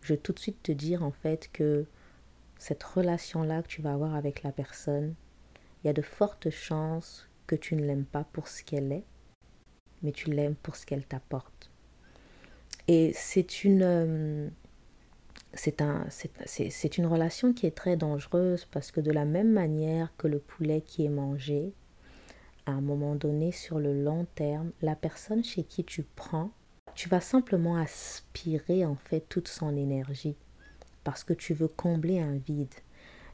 Je 0.00 0.14
vais 0.14 0.18
tout 0.18 0.32
de 0.32 0.38
suite 0.38 0.62
te 0.62 0.72
dire 0.72 1.02
en 1.02 1.12
fait 1.12 1.50
que 1.52 1.86
cette 2.58 2.82
relation-là 2.82 3.62
que 3.62 3.68
tu 3.68 3.82
vas 3.82 3.92
avoir 3.92 4.14
avec 4.14 4.42
la 4.42 4.52
personne, 4.52 5.14
il 5.82 5.88
y 5.88 5.90
a 5.90 5.94
de 5.94 6.02
fortes 6.02 6.50
chances 6.50 7.28
que 7.46 7.56
tu 7.56 7.74
ne 7.74 7.84
l'aimes 7.84 8.06
pas 8.06 8.24
pour 8.32 8.48
ce 8.48 8.62
qu'elle 8.62 8.92
est, 8.92 9.04
mais 10.02 10.12
tu 10.12 10.30
l'aimes 10.30 10.54
pour 10.56 10.76
ce 10.76 10.86
qu'elle 10.86 11.04
t'apporte. 11.04 11.70
Et 12.86 13.12
c'est 13.14 13.64
une, 13.64 13.82
euh, 13.82 14.48
c'est 15.56 15.80
un, 15.80 16.06
une 16.98 17.06
relation 17.06 17.52
qui 17.52 17.66
est 17.66 17.76
très 17.76 17.96
dangereuse 17.96 18.66
parce 18.66 18.90
que 18.90 19.00
de 19.00 19.10
la 19.10 19.24
même 19.24 19.52
manière 19.52 20.12
que 20.16 20.28
le 20.28 20.38
poulet 20.38 20.80
qui 20.80 21.04
est 21.04 21.10
mangé, 21.10 21.72
à 22.66 22.72
un 22.72 22.80
moment 22.80 23.14
donné, 23.14 23.52
sur 23.52 23.78
le 23.78 23.92
long 23.92 24.26
terme, 24.34 24.72
la 24.82 24.96
personne 24.96 25.44
chez 25.44 25.64
qui 25.64 25.84
tu 25.84 26.02
prends, 26.02 26.50
tu 26.94 27.08
vas 27.08 27.20
simplement 27.20 27.76
aspirer 27.76 28.84
en 28.84 28.94
fait 28.96 29.20
toute 29.28 29.48
son 29.48 29.76
énergie 29.76 30.36
parce 31.02 31.24
que 31.24 31.34
tu 31.34 31.54
veux 31.54 31.68
combler 31.68 32.20
un 32.20 32.36
vide. 32.36 32.74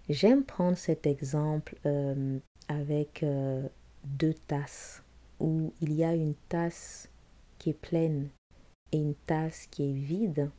J'aime 0.09 0.43
prendre 0.43 0.77
cet 0.77 1.07
exemple 1.07 1.77
euh, 1.87 2.39
avec 2.69 3.23
euh, 3.23 3.63
deux 4.05 4.35
tasses 4.35 5.03
où 5.39 5.73
il 5.81 5.93
y 5.93 6.05
a 6.05 6.15
une 6.15 6.35
tasse 6.49 7.09
qui 7.59 7.71
est 7.71 7.75
pleine 7.81 8.29
et 8.93 8.99
une 8.99 9.15
tasse 9.15 9.67
qui 9.71 9.89
est 9.89 9.95
vide, 9.95 10.51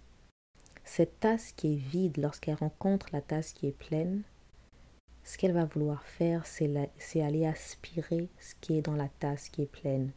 cette 0.93 1.21
tasse 1.21 1.53
qui 1.53 1.71
est 1.71 1.77
vide, 1.77 2.17
lorsqu'elle 2.17 2.55
rencontre 2.55 3.05
la 3.13 3.21
tasse 3.21 3.53
qui 3.53 3.65
est 3.65 3.71
pleine, 3.71 4.23
ce 5.23 5.37
qu'elle 5.37 5.53
va 5.53 5.63
vouloir 5.63 6.03
faire, 6.03 6.45
c'est 6.45 7.21
aller 7.21 7.45
aspirer 7.45 8.27
ce 8.41 8.55
qui 8.59 8.77
est 8.77 8.81
dans 8.81 8.97
la 8.97 9.07
tasse 9.07 9.47
qui 9.47 9.61
est 9.61 9.71
pleine. 9.71 10.11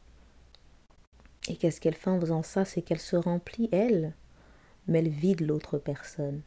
Et 1.47 1.55
qu'est-ce 1.55 1.81
qu'elle 1.81 1.95
fait 1.95 2.11
en 2.11 2.19
faisant 2.19 2.43
ça? 2.43 2.65
C'est 2.65 2.83
qu'elle 2.83 2.99
se 2.99 3.15
remplit, 3.15 3.69
elle, 3.71 4.15
mais 4.89 4.99
elle 4.99 5.11
vide 5.11 5.43
l'autre 5.43 5.79
personne. 5.79 6.43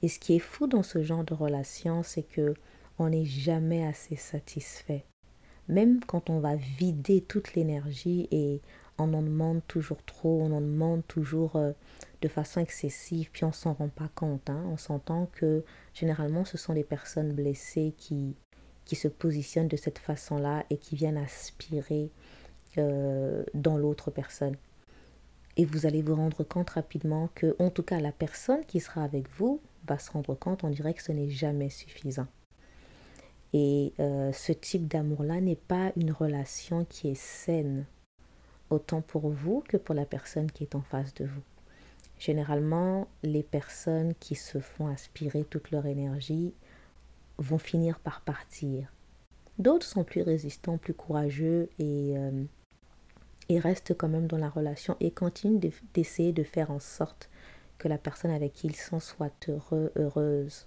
Et 0.00 0.08
ce 0.08 0.18
qui 0.18 0.34
est 0.34 0.38
fou 0.38 0.66
dans 0.66 0.82
ce 0.82 1.02
genre 1.02 1.24
de 1.24 1.34
relation, 1.34 2.02
c'est 2.02 2.22
que 2.22 2.54
on 2.98 3.10
n'est 3.10 3.26
jamais 3.26 3.84
assez 3.84 4.16
satisfait. 4.16 5.04
Même 5.68 6.02
quand 6.06 6.30
on 6.30 6.40
va 6.40 6.56
vider 6.56 7.20
toute 7.20 7.54
l'énergie 7.54 8.28
et 8.30 8.62
on 8.98 9.12
en 9.14 9.22
demande 9.22 9.62
toujours 9.66 10.02
trop, 10.04 10.42
on 10.42 10.52
en 10.52 10.60
demande 10.60 11.06
toujours 11.06 11.56
euh, 11.56 11.72
de 12.20 12.28
façon 12.28 12.60
excessive, 12.60 13.30
puis 13.32 13.44
on 13.44 13.52
s'en 13.52 13.72
rend 13.72 13.88
pas 13.88 14.10
compte. 14.14 14.48
Hein. 14.50 14.62
On 14.70 14.76
s'entend 14.76 15.26
que 15.32 15.64
généralement 15.94 16.44
ce 16.44 16.58
sont 16.58 16.72
les 16.72 16.84
personnes 16.84 17.32
blessées 17.32 17.94
qui, 17.96 18.36
qui 18.84 18.96
se 18.96 19.08
positionnent 19.08 19.68
de 19.68 19.76
cette 19.76 19.98
façon-là 19.98 20.64
et 20.70 20.76
qui 20.76 20.96
viennent 20.96 21.18
aspirer 21.18 22.10
euh, 22.78 23.44
dans 23.54 23.76
l'autre 23.76 24.10
personne. 24.10 24.56
Et 25.56 25.64
vous 25.64 25.84
allez 25.84 26.00
vous 26.00 26.14
rendre 26.14 26.44
compte 26.44 26.70
rapidement 26.70 27.28
que, 27.34 27.54
en 27.58 27.68
tout 27.68 27.82
cas, 27.82 28.00
la 28.00 28.12
personne 28.12 28.64
qui 28.64 28.80
sera 28.80 29.04
avec 29.04 29.28
vous 29.36 29.60
va 29.86 29.98
se 29.98 30.10
rendre 30.10 30.34
compte, 30.34 30.64
on 30.64 30.70
dirait 30.70 30.94
que 30.94 31.02
ce 31.02 31.12
n'est 31.12 31.28
jamais 31.28 31.68
suffisant. 31.68 32.26
Et 33.52 33.92
euh, 34.00 34.32
ce 34.32 34.52
type 34.52 34.88
d'amour-là 34.88 35.40
n'est 35.42 35.56
pas 35.56 35.92
une 35.96 36.10
relation 36.10 36.86
qui 36.86 37.08
est 37.08 37.20
saine 37.20 37.84
autant 38.72 39.02
pour 39.02 39.28
vous 39.28 39.62
que 39.68 39.76
pour 39.76 39.94
la 39.94 40.06
personne 40.06 40.50
qui 40.50 40.64
est 40.64 40.74
en 40.74 40.82
face 40.82 41.14
de 41.14 41.24
vous. 41.24 41.42
Généralement, 42.18 43.08
les 43.22 43.42
personnes 43.42 44.14
qui 44.14 44.34
se 44.34 44.60
font 44.60 44.86
aspirer 44.86 45.44
toute 45.44 45.70
leur 45.70 45.86
énergie 45.86 46.54
vont 47.38 47.58
finir 47.58 47.98
par 47.98 48.20
partir. 48.20 48.92
D'autres 49.58 49.86
sont 49.86 50.04
plus 50.04 50.22
résistants, 50.22 50.78
plus 50.78 50.94
courageux 50.94 51.68
et, 51.78 52.14
euh, 52.16 52.44
restent 53.50 53.94
quand 53.94 54.08
même 54.08 54.28
dans 54.28 54.38
la 54.38 54.48
relation 54.48 54.96
et 55.00 55.10
continuent 55.10 55.60
d'essayer 55.92 56.32
de 56.32 56.42
faire 56.42 56.70
en 56.70 56.80
sorte 56.80 57.28
que 57.76 57.86
la 57.86 57.98
personne 57.98 58.30
avec 58.30 58.54
qui 58.54 58.68
ils 58.68 58.76
sont 58.76 59.00
soit 59.00 59.48
heureux, 59.48 59.92
heureuse. 59.96 60.66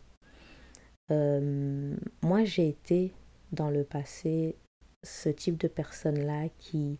Euh, 1.09 1.95
moi, 2.21 2.43
j'ai 2.43 2.69
été 2.69 3.11
dans 3.53 3.71
le 3.71 3.83
passé 3.83 4.55
ce 5.01 5.29
type 5.29 5.57
de 5.57 5.67
personne-là 5.67 6.49
qui 6.59 6.99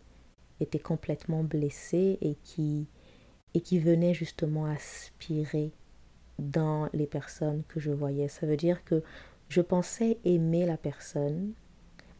était 0.60 0.78
complètement 0.78 1.42
blessé 1.42 2.18
et 2.20 2.36
qui, 2.42 2.86
et 3.54 3.60
qui 3.60 3.78
venait 3.78 4.14
justement 4.14 4.66
aspirer 4.66 5.72
dans 6.38 6.88
les 6.92 7.06
personnes 7.06 7.62
que 7.68 7.80
je 7.80 7.90
voyais. 7.90 8.28
Ça 8.28 8.46
veut 8.46 8.56
dire 8.56 8.84
que 8.84 9.02
je 9.48 9.60
pensais 9.60 10.18
aimer 10.24 10.66
la 10.66 10.76
personne, 10.76 11.52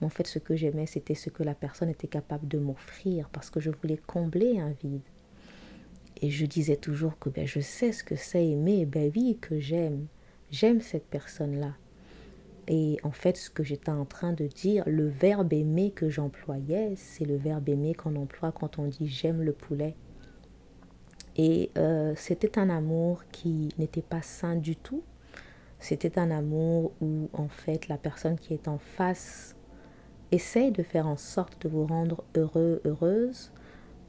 Mais 0.01 0.07
en 0.07 0.11
fait, 0.11 0.27
ce 0.27 0.39
que 0.39 0.57
j'aimais, 0.57 0.87
c'était 0.87 1.15
ce 1.15 1.31
que 1.31 1.43
la 1.43 1.55
personne 1.55 1.89
était 1.89 2.09
capable 2.09 2.47
de 2.49 2.59
m'offrir 2.59 3.29
parce 3.31 3.51
que 3.51 3.61
je 3.61 3.71
voulais 3.71 3.97
combler 4.07 4.59
un 4.59 4.71
vide. 4.71 5.01
Et 6.23 6.31
je 6.31 6.47
disais 6.47 6.77
toujours 6.77 7.19
que 7.19 7.29
ben, 7.29 7.47
je 7.47 7.61
sais 7.61 7.93
ce 7.93 8.05
que 8.05 8.17
c'est 8.17 8.47
aimer. 8.47 8.87
Ben 8.87 9.11
oui, 9.15 9.39
que 9.41 9.59
j'aime. 9.59 10.07
J'aime 10.51 10.81
cette 10.81 11.07
personne-là. 11.07 11.75
Et 12.69 12.99
en 13.05 13.13
fait, 13.13 13.37
ce 13.37 13.49
que 13.49 13.63
j'étais 13.63 13.91
en 13.91 14.05
train 14.05 14.33
de 14.33 14.47
dire, 14.47 14.83
le 14.87 15.07
verbe 15.07 15.53
aimer 15.53 15.93
que 15.93 16.09
j'employais, 16.09 16.95
c'est 16.97 17.25
le 17.25 17.37
verbe 17.37 17.69
aimer 17.69 17.95
qu'on 17.95 18.17
emploie 18.17 18.53
quand 18.53 18.79
on 18.79 18.87
dit 18.87 19.07
j'aime 19.07 19.43
le 19.43 19.53
poulet. 19.53 19.95
Et 21.37 21.71
euh, 21.77 22.15
c'était 22.17 22.59
un 22.59 22.71
amour 22.71 23.25
qui 23.31 23.69
n'était 23.79 24.03
pas 24.03 24.23
sain 24.23 24.57
du 24.57 24.75
tout. 24.75 25.03
C'était 25.79 26.19
un 26.19 26.31
amour 26.31 26.93
où 27.01 27.29
en 27.35 27.49
fait 27.49 27.89
la 27.89 27.99
personne 27.99 28.39
qui 28.39 28.55
est 28.55 28.67
en 28.67 28.79
face 28.79 29.55
essaye 30.33 30.73
de 30.73 30.83
faire 30.83 31.07
en 31.07 31.17
sorte 31.17 31.63
de 31.63 31.69
vous 31.69 31.87
rendre 31.87 32.25
heureux, 32.35 32.81
heureuse, 32.85 33.53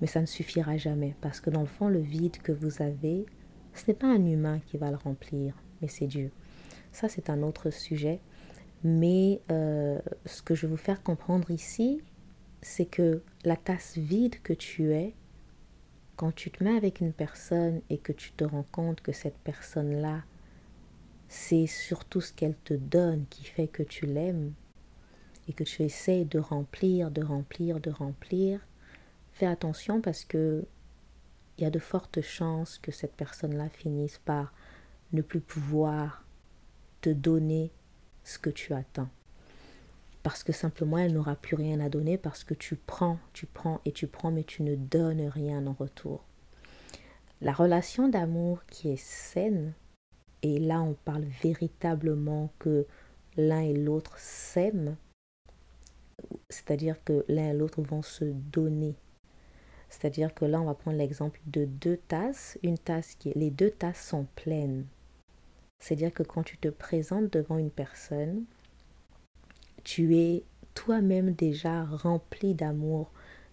mais 0.01 0.07
ça 0.07 0.21
ne 0.21 0.25
suffira 0.25 0.77
jamais 0.77 1.15
parce 1.21 1.41
que 1.41 1.49
dans 1.49 1.61
le 1.61 1.67
fond, 1.67 1.89
le 1.89 1.99
vide 1.99 2.37
que 2.37 2.51
vous 2.51 2.81
avez, 2.81 3.25
ce 3.73 3.83
n'est 3.87 3.93
pas 3.93 4.07
un 4.07 4.25
humain 4.25 4.59
qui 4.65 4.77
va 4.77 4.89
le 4.89 4.97
remplir, 4.97 5.53
mais 5.81 5.87
c'est 5.87 6.07
Dieu. 6.07 6.31
Ça, 6.91 7.09
c'est 7.09 7.29
un 7.29 7.43
autre 7.43 7.69
sujet. 7.69 8.19
Mais 8.83 9.41
euh, 9.51 9.99
ce 10.25 10.41
que 10.41 10.55
je 10.55 10.67
veux 10.67 10.71
vous 10.71 10.77
faire 10.77 11.03
comprendre 11.03 11.49
ici, 11.51 12.01
c'est 12.61 12.85
que 12.85 13.23
la 13.43 13.55
tasse 13.55 13.97
vide 13.97 14.41
que 14.41 14.53
tu 14.53 14.93
es, 14.93 15.15
quand 16.15 16.33
tu 16.33 16.51
te 16.51 16.63
mets 16.63 16.75
avec 16.75 16.99
une 16.99 17.13
personne 17.13 17.81
et 17.89 17.97
que 17.97 18.11
tu 18.11 18.31
te 18.31 18.43
rends 18.43 18.65
compte 18.71 19.01
que 19.01 19.11
cette 19.11 19.37
personne-là, 19.37 20.23
c'est 21.29 21.67
surtout 21.67 22.21
ce 22.21 22.33
qu'elle 22.33 22.55
te 22.55 22.73
donne 22.73 23.25
qui 23.29 23.43
fait 23.43 23.67
que 23.67 23.83
tu 23.83 24.05
l'aimes 24.05 24.53
et 25.47 25.53
que 25.53 25.63
tu 25.63 25.83
essaies 25.83 26.25
de 26.25 26.39
remplir, 26.39 27.11
de 27.11 27.23
remplir, 27.23 27.79
de 27.79 27.91
remplir, 27.91 28.65
fais 29.33 29.45
attention 29.45 30.01
parce 30.01 30.25
que 30.25 30.65
il 31.57 31.63
y 31.63 31.65
a 31.65 31.71
de 31.71 31.79
fortes 31.79 32.21
chances 32.21 32.77
que 32.77 32.91
cette 32.91 33.15
personne-là 33.15 33.69
finisse 33.69 34.19
par 34.19 34.53
ne 35.13 35.21
plus 35.21 35.39
pouvoir 35.39 36.23
te 37.01 37.09
donner 37.09 37.71
ce 38.27 38.37
que 38.39 38.49
tu 38.49 38.73
attends. 38.73 39.09
Parce 40.23 40.43
que 40.43 40.51
simplement, 40.51 40.97
elle 40.97 41.13
n'aura 41.13 41.35
plus 41.35 41.55
rien 41.55 41.79
à 41.79 41.89
donner 41.89 42.17
parce 42.17 42.43
que 42.43 42.53
tu 42.53 42.75
prends, 42.75 43.17
tu 43.33 43.45
prends 43.45 43.79
et 43.85 43.91
tu 43.91 44.07
prends, 44.07 44.31
mais 44.31 44.43
tu 44.43 44.63
ne 44.63 44.75
donnes 44.75 45.27
rien 45.27 45.65
en 45.65 45.73
retour. 45.73 46.25
La 47.41 47.53
relation 47.53 48.09
d'amour 48.09 48.65
qui 48.65 48.89
est 48.89 49.01
saine, 49.01 49.73
et 50.41 50.59
là 50.59 50.81
on 50.81 50.93
parle 50.93 51.23
véritablement 51.41 52.51
que 52.59 52.85
l'un 53.37 53.61
et 53.61 53.73
l'autre 53.73 54.17
s'aiment, 54.17 54.97
c'est-à-dire 56.49 57.03
que 57.03 57.23
l'un 57.27 57.51
et 57.51 57.53
l'autre 57.53 57.81
vont 57.81 58.01
se 58.01 58.25
donner. 58.25 58.95
C'est-à-dire 59.89 60.33
que 60.33 60.43
là, 60.43 60.59
on 60.59 60.65
va 60.65 60.73
prendre 60.73 60.97
l'exemple 60.97 61.39
de 61.45 61.63
deux 61.63 61.95
tasses. 61.95 62.57
Une 62.61 62.77
tasse 62.77 63.15
qui, 63.15 63.31
les 63.35 63.51
deux 63.51 63.71
tasses 63.71 64.05
sont 64.05 64.25
pleines. 64.35 64.85
C'est-à-dire 65.79 66.13
que 66.13 66.23
quand 66.23 66.43
tu 66.43 66.57
te 66.57 66.67
présentes 66.67 67.31
devant 67.31 67.57
une 67.57 67.71
personne, 67.71 68.43
tu 69.83 70.17
es 70.17 70.43
toi-même 70.73 71.33
déjà 71.33 71.83
rempli 71.85 72.53
d'amour, 72.53 73.11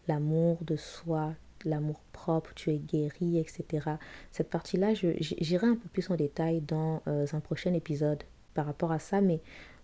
l'amour 0.09 0.59
de 0.63 0.77
soi, 0.77 1.35
l'amour 1.65 2.01
propre, 2.13 2.53
tu 2.55 2.71
es 2.71 2.79
guéri, 2.79 3.39
etc. 3.39 3.89
Cette 4.31 4.51
partie-là, 4.51 4.95
j'irai 4.95 5.67
un 5.67 5.77
peu 5.77 5.89
plus 5.89 6.11
en 6.11 6.17
détail 6.17 6.61
dans 6.61 7.03
euh, 7.07 7.27
un 7.33 7.41
prochain 7.41 7.73
épisode 7.73 8.23
par 8.55 8.67
rapport 8.67 8.93
à 8.93 8.99
ça, 8.99 9.21
mais 9.21 9.41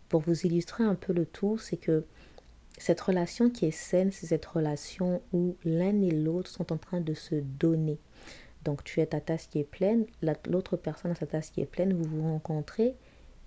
pour 0.08 0.20
vous 0.20 0.46
illustrer 0.46 0.84
un 0.84 0.94
peu 0.94 1.12
le 1.12 1.26
tout, 1.26 1.56
c'est 1.58 1.76
que 1.76 2.04
cette 2.78 3.00
relation 3.00 3.50
qui 3.50 3.66
est 3.66 3.70
saine, 3.70 4.10
c'est 4.10 4.26
cette 4.26 4.46
relation 4.46 5.22
où 5.32 5.56
l'un 5.64 6.00
et 6.02 6.10
l'autre 6.10 6.50
sont 6.50 6.72
en 6.72 6.78
train 6.78 7.00
de 7.00 7.14
se 7.14 7.34
donner. 7.34 7.98
Donc 8.64 8.84
tu 8.84 9.00
es 9.00 9.06
ta 9.06 9.20
tasse 9.20 9.46
qui 9.46 9.58
est 9.58 9.64
pleine, 9.64 10.06
l'autre 10.46 10.76
personne 10.76 11.12
a 11.12 11.14
sa 11.14 11.26
tasse 11.26 11.50
qui 11.50 11.60
est 11.60 11.66
pleine, 11.66 11.94
vous 11.94 12.04
vous 12.04 12.22
rencontrez, 12.22 12.94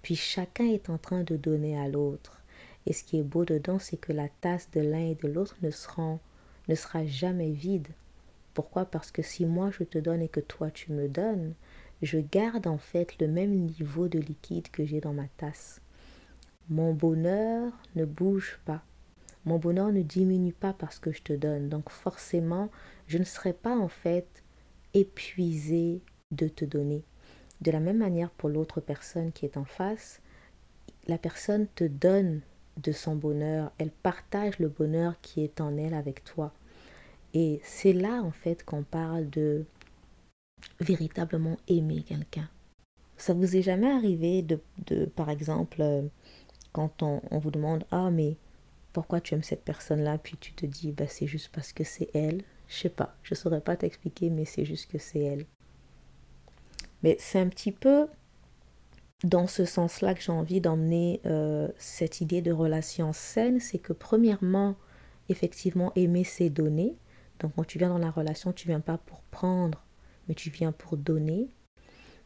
puis 0.02 0.16
chacun 0.16 0.66
est 0.66 0.90
en 0.90 0.98
train 0.98 1.24
de 1.24 1.38
donner 1.38 1.78
à 1.78 1.88
l'autre. 1.88 2.42
Et 2.86 2.94
ce 2.94 3.04
qui 3.04 3.18
est 3.20 3.24
beau 3.24 3.46
dedans, 3.46 3.80
c'est 3.80 3.98
que 3.98 4.12
la 4.12 4.28
tasse 4.42 4.70
de 4.72 4.82
l'un 4.82 5.10
et 5.12 5.16
de 5.16 5.28
l'autre 5.28 5.56
ne, 5.62 5.72
sera, 5.72 6.20
ne 6.68 6.76
sera 6.76 7.06
jamais 7.06 7.52
vide. 7.52 7.88
Pourquoi? 8.54 8.86
Parce 8.86 9.12
que 9.12 9.22
si 9.22 9.46
moi 9.46 9.72
je 9.72 9.84
te 9.84 9.98
donne 9.98 10.22
et 10.22 10.28
que 10.28 10.40
toi 10.40 10.70
tu 10.70 10.92
me 10.92 11.08
donnes, 11.08 11.54
je 12.02 12.20
garde 12.20 12.68
en 12.68 12.78
fait 12.78 13.20
le 13.20 13.28
même 13.28 13.52
niveau 13.52 14.08
de 14.08 14.20
liquide 14.20 14.70
que 14.70 14.86
j'ai 14.86 15.00
dans 15.00 15.14
ma 15.14 15.28
tasse. 15.38 15.80
Mon 16.70 16.94
bonheur 16.94 17.72
ne 17.96 18.06
bouge 18.06 18.60
pas. 18.66 18.84
Mon 19.46 19.58
bonheur 19.58 19.92
ne 19.92 20.02
diminue 20.02 20.54
pas 20.54 20.74
parce 20.74 21.00
que 21.00 21.12
je 21.12 21.22
te 21.22 21.34
donne. 21.34 21.70
Donc 21.70 21.90
forcément, 21.90 22.70
je 23.08 23.18
ne 23.18 23.24
serai 23.24 23.54
pas 23.54 23.78
en 23.78 23.88
fait 23.88 24.43
épuisé 24.94 26.02
de 26.32 26.48
te 26.48 26.66
donner. 26.66 27.04
De 27.62 27.72
la 27.72 27.80
même 27.80 27.98
manière 27.98 28.30
pour 28.32 28.50
l'autre 28.50 28.82
personne 28.82 29.32
qui 29.32 29.46
est 29.46 29.58
en 29.58 29.66
face, 29.66 30.22
la 31.08 31.18
personne 31.18 31.68
te 31.76 31.84
donne 31.84 32.42
de 32.82 32.92
son 32.92 33.16
bonheur, 33.16 33.72
elle 33.78 33.92
partage 33.92 34.60
le 34.60 34.68
bonheur 34.68 35.20
qui 35.22 35.44
est 35.44 35.62
en 35.62 35.78
elle 35.78 35.94
avec 35.94 36.24
toi. 36.24 36.54
Et 37.34 37.62
c'est 37.64 37.94
là 37.94 38.22
en 38.22 38.32
fait 38.32 38.64
qu'on 38.64 38.84
parle 38.84 39.30
de 39.30 39.66
véritablement 40.80 41.58
aimer 41.68 42.04
quelqu'un. 42.04 42.50
Ça 43.18 43.34
vous 43.34 43.56
est 43.56 43.62
jamais 43.62 43.92
arrivé 43.92 44.42
de, 44.42 44.60
de 44.88 45.06
par 45.06 45.30
exemple, 45.30 45.82
euh, 45.82 46.04
quand 46.72 47.04
on, 47.04 47.22
on, 47.32 47.40
vous 47.40 47.52
demande 47.52 47.86
Ah, 47.92 48.10
mais 48.12 48.38
pourquoi 48.92 49.22
tu 49.22 49.34
aimes 49.34 49.44
cette 49.44 49.64
personne-là 49.64 50.18
Puis 50.18 50.38
tu 50.38 50.54
te 50.54 50.66
dis 50.66 50.92
bah, 50.92 51.08
C'est 51.08 51.28
juste 51.28 51.50
parce 51.54 51.74
que 51.74 51.84
c'est 51.84 52.10
elle. 52.14 52.44
Je 52.74 52.80
sais 52.80 52.90
pas, 52.90 53.16
je 53.22 53.36
saurais 53.36 53.62
pas 53.62 53.76
t'expliquer, 53.76 54.32
mais 54.32 54.46
c'est 54.46 54.66
juste 54.66 54.90
que 54.90 54.98
c'est 54.98 55.20
elle. 55.20 55.46
Mais 57.04 57.16
c'est 57.20 57.40
un 57.40 57.48
petit 57.48 57.72
peu 57.72 58.08
dans 59.24 59.46
ce 59.46 59.64
sens-là 59.64 60.16
que 60.16 60.22
j'ai 60.22 60.32
envie 60.32 60.60
d'emmener 60.60 61.22
euh, 61.28 61.68
cette 61.78 62.20
idée 62.20 62.42
de 62.42 62.52
relation 62.52 63.14
saine, 63.14 63.60
c'est 63.60 63.78
que 63.78 63.94
premièrement, 63.94 64.76
effectivement, 65.30 65.94
aimer 65.96 66.24
c'est 66.24 66.50
donner. 66.50 66.98
Donc 67.40 67.54
quand 67.56 67.64
tu 67.64 67.78
viens 67.78 67.90
dans 67.90 68.00
la 68.00 68.10
relation, 68.10 68.54
tu 68.54 68.68
viens 68.68 68.80
pas 68.80 68.98
pour 68.98 69.22
prendre, 69.22 69.84
mais 70.28 70.34
tu 70.34 70.50
viens 70.50 70.72
pour 70.72 70.98
donner. 70.98 71.50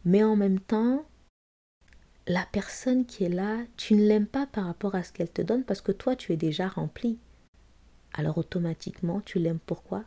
Mais 0.06 0.24
en 0.24 0.38
même 0.38 0.62
temps, 0.62 1.06
la 2.26 2.46
personne 2.54 3.06
qui 3.06 3.26
est 3.26 3.30
là, 3.30 3.58
tu 3.76 3.96
ne 3.96 4.08
l'aimes 4.08 4.28
pas 4.28 4.48
par 4.48 4.66
rapport 4.66 4.96
à 4.96 5.04
ce 5.04 5.12
qu'elle 5.12 5.30
te 5.30 5.42
donne 5.42 5.66
parce 5.66 5.82
que 5.82 5.92
toi, 5.92 6.16
tu 6.16 6.32
es 6.32 6.38
déjà 6.38 6.70
rempli. 6.70 7.20
Alors 8.14 8.38
automatiquement, 8.38 9.20
tu 9.20 9.40
l'aimes 9.40 9.60
pourquoi? 9.66 10.06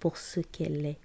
Pour 0.00 0.16
ce 0.16 0.40
qu'elle 0.40 0.84
est. 0.84 0.98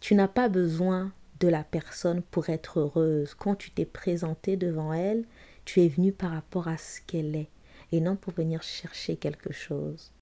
Tu 0.00 0.14
n'as 0.14 0.28
pas 0.28 0.48
besoin 0.48 1.12
de 1.40 1.48
la 1.48 1.64
personne 1.64 2.22
pour 2.22 2.48
être 2.48 2.80
heureuse. 2.80 3.34
Quand 3.34 3.56
tu 3.56 3.70
t'es 3.70 3.84
présenté 3.84 4.56
devant 4.56 4.92
elle, 4.92 5.24
tu 5.64 5.82
es 5.82 5.88
venu 5.88 6.12
par 6.12 6.30
rapport 6.30 6.68
à 6.68 6.78
ce 6.78 7.00
qu'elle 7.06 7.36
est 7.36 7.50
et 7.92 8.00
non 8.00 8.16
pour 8.16 8.32
venir 8.32 8.62
chercher 8.62 9.16
quelque 9.16 9.52
chose. 9.52 10.12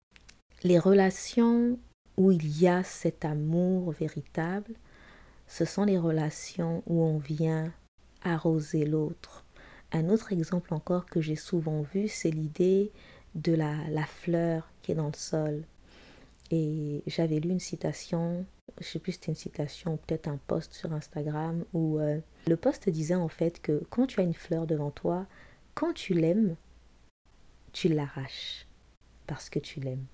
Les 0.65 0.79
relations 0.79 1.79
où 2.17 2.33
il 2.33 2.59
y 2.61 2.67
a 2.67 2.83
cet 2.83 3.25
amour 3.25 3.93
véritable, 3.93 4.75
ce 5.47 5.65
sont 5.65 5.85
les 5.85 5.99
relations 5.99 6.83
où 6.87 7.03
on 7.03 7.19
vient 7.19 7.73
arroser 8.23 8.85
l'autre. 8.85 9.45
Un 9.93 10.09
autre 10.09 10.33
exemple 10.33 10.75
encore 10.75 11.07
que 11.07 11.21
j'ai 11.21 11.37
souvent 11.37 11.83
vu, 11.83 12.09
c'est 12.09 12.31
l'idée 12.31 12.93
de 13.35 13.53
la, 13.53 13.75
la 13.91 14.05
fleur 14.05 14.71
qui 14.83 14.93
est 14.93 14.97
dans 14.97 15.07
le 15.07 15.17
sol. 15.17 15.65
Et 16.51 17.03
j'avais 17.07 17.41
lu 17.41 17.51
une 17.51 17.61
citation, 17.61 18.47
je 18.81 18.87
sais 18.87 18.99
plus 18.99 19.13
si 19.13 19.19
c'était 19.19 19.33
une 19.33 19.37
citation 19.37 19.95
ou 19.95 19.97
peut-être 19.97 20.29
un 20.29 20.39
post 20.47 20.73
sur 20.73 20.93
Instagram 20.93 21.65
où 21.75 21.99
euh, 21.99 22.21
le 22.47 22.57
post 22.57 22.89
disait 22.89 23.15
en 23.15 23.29
fait 23.29 23.61
que 23.61 23.83
quand 23.91 24.07
tu 24.07 24.21
as 24.21 24.23
une 24.23 24.35
fleur 24.35 24.67
devant 24.67 24.91
toi, 24.91 25.27
quand 25.75 25.93
tu 25.93 26.15
l'aimes, 26.15 26.57
tu 27.73 27.89
l'arraches 27.89 28.67
parce 29.27 29.51
que 29.51 29.59
tu 29.59 29.81
l'aimes. 29.81 30.07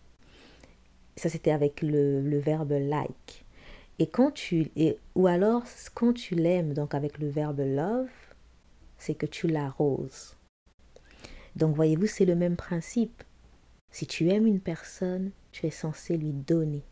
Ça 1.16 1.28
c'était 1.28 1.52
avec 1.52 1.82
le, 1.82 2.20
le, 2.20 2.38
verbe 2.38 2.72
like. 2.72 3.44
Et 4.00 4.08
quand 4.08 4.32
tu 4.32 4.72
et, 4.74 4.98
ou 5.14 5.28
alors 5.28 5.62
quand 5.94 6.12
tu 6.12 6.34
l'aimes 6.34 6.74
donc 6.74 6.94
avec 6.94 7.18
le 7.18 7.28
verbe 7.28 7.60
love, 7.60 8.10
c'est 8.98 9.14
que 9.14 9.26
tu 9.26 9.46
l'arroses. 9.46 10.36
Donc 11.54 11.76
voyez-vous, 11.76 12.06
c'est 12.06 12.24
le 12.24 12.34
même 12.34 12.56
principe. 12.56 13.22
Si 13.92 14.06
tu 14.06 14.28
aimes 14.30 14.46
une 14.46 14.60
personne, 14.60 15.30
tu 15.54 15.66
es 15.66 15.70
censé 15.70 16.16
lui 16.16 16.32
donner. 16.32 16.82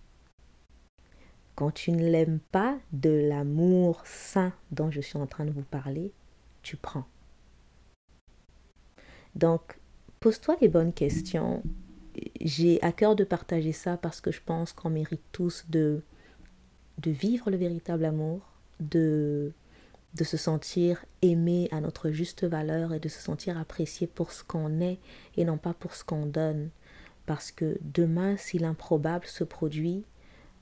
Quand 1.57 1.72
tu 1.72 1.90
ne 1.90 2.09
l'aimes 2.09 2.38
pas 2.53 2.79
de 2.92 3.11
l'amour 3.11 4.03
sain 4.07 4.53
dont 4.70 4.88
je 4.88 5.01
suis 5.01 5.18
en 5.18 5.27
train 5.27 5.44
de 5.44 5.51
vous 5.51 5.64
parler, 5.64 6.12
tu 6.62 6.77
prends. 6.77 7.05
Donc, 9.35 9.81
pose-toi 10.20 10.57
les 10.61 10.68
bonnes 10.68 10.92
questions. 10.92 11.64
J'ai 12.40 12.81
à 12.83 12.92
cœur 12.92 13.16
de 13.16 13.25
partager 13.25 13.72
ça 13.72 13.96
parce 13.96 14.20
que 14.20 14.31
je 14.31 14.40
pense 14.40 14.72
qu'on 14.72 14.90
mérite 14.90 15.25
tous 15.33 15.64
de, 15.68 16.05
de 16.98 17.11
vivre 17.11 17.51
le 17.51 17.57
véritable 17.57 18.05
amour, 18.05 18.48
de 18.79 19.53
de 20.14 20.25
se 20.25 20.37
sentir 20.37 21.05
aimé 21.22 21.68
à 21.72 21.81
notre 21.81 22.11
juste 22.11 22.44
valeur 22.44 22.92
et 22.92 23.01
de 23.01 23.09
se 23.09 23.20
sentir 23.20 23.57
apprécié 23.57 24.07
pour 24.07 24.33
ce 24.33 24.44
qu'on 24.44 24.81
est 24.81 24.98
et 25.37 25.44
non 25.44 25.57
pas 25.57 25.72
pour 25.72 25.94
ce 25.94 26.05
qu'on 26.05 26.27
donne. 26.27 26.70
Parce 27.27 27.53
que 27.53 27.79
demain, 27.83 28.37
si 28.37 28.59
l'improbable 28.59 29.27
se 29.27 29.45
produit 29.45 30.05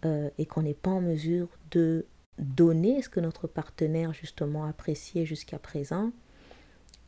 euh, 0.05 0.31
et 0.39 0.47
qu'on 0.47 0.63
n'est 0.63 0.75
pas 0.75 0.91
en 0.91 1.01
mesure 1.01 1.49
de 1.71 2.07
donner 2.39 3.03
ce 3.03 3.09
que 3.09 3.21
notre 3.21 3.47
partenaire 3.47 4.13
justement 4.13 4.65
appréciait 4.65 5.27
jusqu'à 5.27 5.59
présent, 5.59 6.13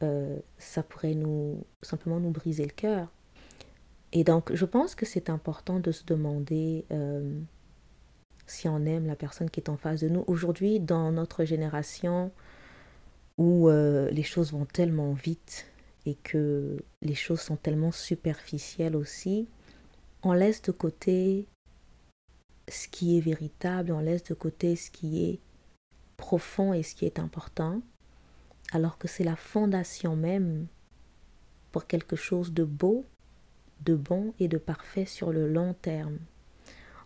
euh, 0.03 0.39
ça 0.59 0.83
pourrait 0.83 1.15
nous 1.15 1.65
simplement 1.83 2.21
nous 2.21 2.31
briser 2.31 2.65
le 2.65 2.73
cœur. 2.73 3.09
Et 4.13 4.25
donc, 4.25 4.55
je 4.55 4.65
pense 4.65 4.95
que 4.95 5.07
c'est 5.07 5.31
important 5.31 5.81
de 5.81 5.91
se 5.91 6.05
demander 6.05 6.85
euh, 6.91 7.41
si 8.47 8.69
on 8.69 8.85
aime 8.85 9.07
la 9.07 9.17
personne 9.17 9.49
qui 9.49 9.61
est 9.61 9.71
en 9.71 9.77
face 9.77 10.01
de 10.01 10.09
nous. 10.09 10.25
Aujourd'hui, 10.27 10.81
dans 10.81 11.13
notre 11.13 11.45
génération 11.45 12.31
où 13.39 13.69
les 13.69 14.23
choses 14.23 14.53
vont 14.53 14.67
tellement 14.67 15.15
vite 15.15 15.72
et 16.07 16.15
que 16.15 16.77
les 17.01 17.15
choses 17.15 17.41
sont 17.41 17.57
tellement 17.57 17.93
superficielles 17.93 18.97
aussi, 18.97 19.49
on 20.23 20.33
laisse 20.33 20.63
de 20.63 20.73
côté 20.73 21.47
ce 22.69 22.89
qui 22.89 23.19
est 23.19 23.21
véritable, 23.21 23.93
on 23.93 24.01
laisse 24.01 24.25
de 24.25 24.35
côté 24.35 24.77
ce 24.77 24.91
qui 24.91 25.25
est 25.25 25.41
profond 26.17 26.73
et 26.73 26.83
ce 26.83 26.95
qui 26.95 27.07
est 27.07 27.19
important 27.19 27.83
alors 28.73 28.99
que 28.99 29.07
c'est 29.07 29.25
la 29.25 29.37
fondation 29.37 30.17
même 30.17 30.67
pour 31.71 31.87
quelque 31.87 32.17
chose 32.17 32.53
de 32.53 32.65
beau, 32.65 33.05
de 33.81 33.95
bon 33.95 34.35
et 34.41 34.49
de 34.49 34.59
parfait 34.59 35.07
sur 35.07 35.33
le 35.33 35.51
long 35.51 35.75
terme. 35.75 36.19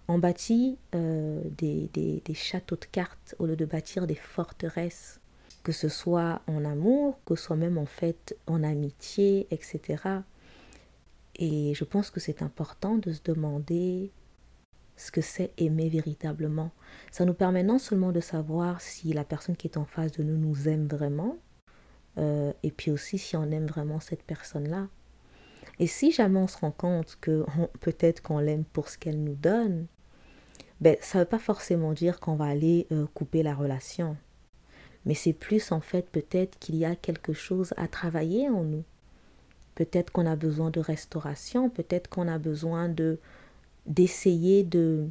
On 0.08 0.18
bâtit 0.18 0.78
euh, 0.94 1.40
des, 1.44 1.90
des, 1.92 2.34
châteaux 2.34 2.76
de 2.76 2.84
cartes 2.84 3.34
au 3.38 3.46
lieu 3.46 3.56
de 3.56 3.64
bâtir 3.64 4.06
des 4.06 4.14
forteresses, 4.14 5.20
que 5.66 5.72
ce 5.72 5.88
soit 5.88 6.42
en 6.46 6.64
amour, 6.64 7.18
que 7.26 7.34
ce 7.34 7.46
soit 7.46 7.56
même 7.56 7.76
en 7.76 7.86
fait 7.86 8.38
en 8.46 8.62
amitié, 8.62 9.48
etc. 9.50 10.00
Et 11.34 11.74
je 11.74 11.82
pense 11.82 12.08
que 12.12 12.20
c'est 12.20 12.40
important 12.40 12.98
de 12.98 13.10
se 13.10 13.20
demander 13.24 14.12
ce 14.96 15.10
que 15.10 15.20
c'est 15.20 15.50
aimer 15.58 15.88
véritablement. 15.88 16.70
Ça 17.10 17.24
nous 17.24 17.34
permet 17.34 17.64
non 17.64 17.80
seulement 17.80 18.12
de 18.12 18.20
savoir 18.20 18.80
si 18.80 19.12
la 19.12 19.24
personne 19.24 19.56
qui 19.56 19.66
est 19.66 19.76
en 19.76 19.84
face 19.84 20.12
de 20.12 20.22
nous 20.22 20.36
nous 20.36 20.68
aime 20.68 20.86
vraiment, 20.86 21.36
euh, 22.18 22.52
et 22.62 22.70
puis 22.70 22.92
aussi 22.92 23.18
si 23.18 23.36
on 23.36 23.50
aime 23.50 23.66
vraiment 23.66 23.98
cette 23.98 24.22
personne-là. 24.22 24.86
Et 25.80 25.88
si 25.88 26.12
jamais 26.12 26.38
on 26.38 26.46
se 26.46 26.58
rend 26.58 26.70
compte 26.70 27.18
que 27.20 27.44
peut-être 27.80 28.22
qu'on 28.22 28.38
l'aime 28.38 28.64
pour 28.64 28.88
ce 28.88 28.98
qu'elle 28.98 29.20
nous 29.20 29.34
donne, 29.34 29.88
ben, 30.80 30.96
ça 31.00 31.18
ne 31.18 31.24
veut 31.24 31.28
pas 31.28 31.40
forcément 31.40 31.92
dire 31.92 32.20
qu'on 32.20 32.36
va 32.36 32.44
aller 32.44 32.86
euh, 32.92 33.06
couper 33.14 33.42
la 33.42 33.56
relation. 33.56 34.16
Mais 35.06 35.14
c'est 35.14 35.32
plus 35.32 35.72
en 35.72 35.80
fait 35.80 36.10
peut-être 36.10 36.58
qu'il 36.58 36.76
y 36.76 36.84
a 36.84 36.96
quelque 36.96 37.32
chose 37.32 37.72
à 37.78 37.88
travailler 37.88 38.50
en 38.50 38.62
nous. 38.62 38.84
Peut-être 39.74 40.10
qu'on 40.10 40.26
a 40.26 40.36
besoin 40.36 40.70
de 40.70 40.80
restauration, 40.80 41.70
peut-être 41.70 42.08
qu'on 42.08 42.28
a 42.28 42.38
besoin 42.38 42.88
de 42.88 43.18
d'essayer 43.86 44.64
de 44.64 45.08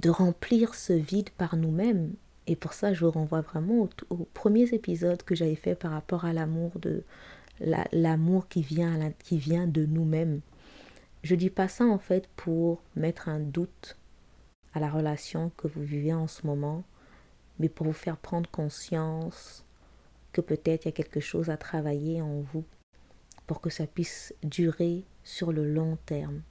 de 0.00 0.08
remplir 0.08 0.74
ce 0.74 0.94
vide 0.94 1.30
par 1.30 1.56
nous-mêmes 1.56 2.12
et 2.46 2.56
pour 2.56 2.72
ça, 2.72 2.92
je 2.92 3.04
vous 3.04 3.10
renvoie 3.10 3.40
vraiment 3.40 3.88
aux, 4.10 4.16
premiers 4.34 4.74
épisodes 4.74 5.22
que 5.22 5.34
j'avais 5.34 5.54
fait 5.54 5.74
par 5.74 5.92
rapport 5.92 6.24
à 6.24 6.32
l'amour 6.32 6.72
de 6.80 7.04
l'amour 7.60 8.48
qui 8.48 8.62
vient 8.62 9.12
qui 9.20 9.38
vient 9.38 9.66
de 9.68 9.86
nous-mêmes. 9.86 10.40
Je 11.22 11.36
dis 11.36 11.50
pas 11.50 11.68
ça 11.68 11.84
en 11.84 11.98
fait 11.98 12.28
pour 12.34 12.82
mettre 12.96 13.28
un 13.28 13.38
doute 13.38 13.96
à 14.74 14.80
la 14.80 14.90
relation 14.90 15.52
que 15.56 15.68
vous 15.68 15.82
vivez 15.82 16.12
en 16.12 16.26
ce 16.26 16.46
moment, 16.46 16.82
mais 17.62 17.68
pour 17.68 17.86
vous 17.86 17.92
faire 17.92 18.16
prendre 18.16 18.50
conscience 18.50 19.64
que 20.32 20.40
peut-être 20.40 20.84
il 20.84 20.88
y 20.88 20.90
a 20.90 20.92
quelque 20.92 21.20
chose 21.20 21.48
à 21.48 21.56
travailler 21.56 22.20
en 22.20 22.40
vous 22.40 22.64
pour 23.46 23.60
que 23.60 23.70
ça 23.70 23.86
puisse 23.86 24.34
durer 24.42 25.04
sur 25.22 25.52
le 25.52 25.72
long 25.72 25.96
terme 26.04 26.42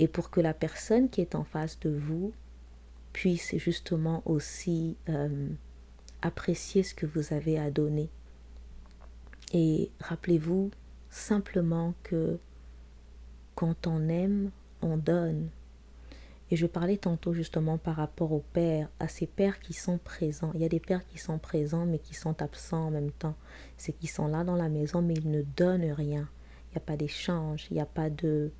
et 0.00 0.08
pour 0.08 0.30
que 0.30 0.40
la 0.40 0.54
personne 0.54 1.08
qui 1.08 1.20
est 1.20 1.36
en 1.36 1.44
face 1.44 1.78
de 1.78 1.90
vous 1.90 2.32
puisse 3.12 3.56
justement 3.58 4.24
aussi 4.26 4.96
euh, 5.08 5.48
apprécier 6.20 6.82
ce 6.82 6.96
que 6.96 7.06
vous 7.06 7.32
avez 7.32 7.56
à 7.56 7.70
donner. 7.70 8.08
Et 9.52 9.92
rappelez-vous 10.00 10.72
simplement 11.10 11.94
que 12.02 12.38
quand 13.54 13.86
on 13.86 14.08
aime, 14.08 14.50
on 14.82 14.96
donne. 14.96 15.48
Et 16.50 16.56
je 16.56 16.66
parlais 16.66 16.96
tantôt 16.96 17.34
justement 17.34 17.76
par 17.76 17.96
rapport 17.96 18.32
aux 18.32 18.44
pères, 18.52 18.88
à 19.00 19.08
ces 19.08 19.26
pères 19.26 19.60
qui 19.60 19.74
sont 19.74 19.98
présents. 19.98 20.50
Il 20.54 20.60
y 20.60 20.64
a 20.64 20.68
des 20.68 20.80
pères 20.80 21.06
qui 21.06 21.18
sont 21.18 21.38
présents 21.38 21.84
mais 21.84 21.98
qui 21.98 22.14
sont 22.14 22.40
absents 22.40 22.86
en 22.86 22.90
même 22.90 23.10
temps. 23.10 23.34
C'est 23.76 23.92
qu'ils 23.92 24.08
sont 24.08 24.28
là 24.28 24.44
dans 24.44 24.56
la 24.56 24.68
maison 24.68 25.02
mais 25.02 25.14
ils 25.14 25.30
ne 25.30 25.42
donnent 25.42 25.92
rien. 25.92 26.28
Il 26.70 26.74
n'y 26.74 26.78
a 26.78 26.80
pas 26.80 26.96
d'échange, 26.96 27.66
il 27.70 27.74
n'y 27.74 27.80
a 27.80 27.86
pas 27.86 28.08
de, 28.08 28.50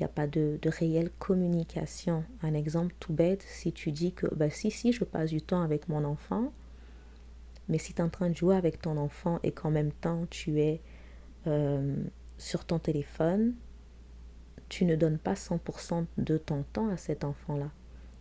il 0.00 0.04
a 0.04 0.08
pas 0.08 0.26
de, 0.26 0.58
réelle 0.64 1.10
communication. 1.18 2.24
Un 2.42 2.54
exemple 2.54 2.94
tout 3.00 3.12
bête, 3.12 3.42
si 3.46 3.72
tu 3.72 3.92
dis 3.92 4.12
que 4.12 4.26
bah, 4.34 4.48
si, 4.48 4.70
si, 4.70 4.92
je 4.92 5.04
passe 5.04 5.30
du 5.30 5.42
temps 5.42 5.60
avec 5.60 5.88
mon 5.88 6.04
enfant, 6.04 6.52
mais 7.68 7.76
si 7.76 7.92
tu 7.92 8.00
es 8.00 8.04
en 8.04 8.08
train 8.08 8.30
de 8.30 8.36
jouer 8.36 8.56
avec 8.56 8.80
ton 8.80 8.96
enfant 8.96 9.40
et 9.42 9.52
qu'en 9.52 9.70
même 9.70 9.92
temps 9.92 10.26
tu 10.30 10.60
es 10.60 10.80
euh, 11.46 11.96
sur 12.38 12.64
ton 12.64 12.78
téléphone, 12.78 13.54
tu 14.70 14.86
ne 14.86 14.96
donnes 14.96 15.18
pas 15.18 15.34
100% 15.34 16.06
de 16.16 16.38
ton 16.38 16.62
temps 16.72 16.88
à 16.88 16.96
cet 16.96 17.24
enfant-là. 17.24 17.70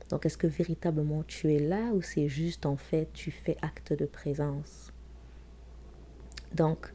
Donc 0.10 0.26
est-ce 0.26 0.38
que 0.38 0.48
véritablement 0.48 1.24
tu 1.24 1.54
es 1.54 1.60
là 1.60 1.94
ou 1.94 2.02
c'est 2.02 2.28
juste 2.28 2.66
en 2.66 2.76
fait 2.76 3.08
tu 3.14 3.32
fais 3.32 3.56
acte 3.62 3.94
de 3.94 4.06
présence? 4.06 4.92
Donc 6.54 6.92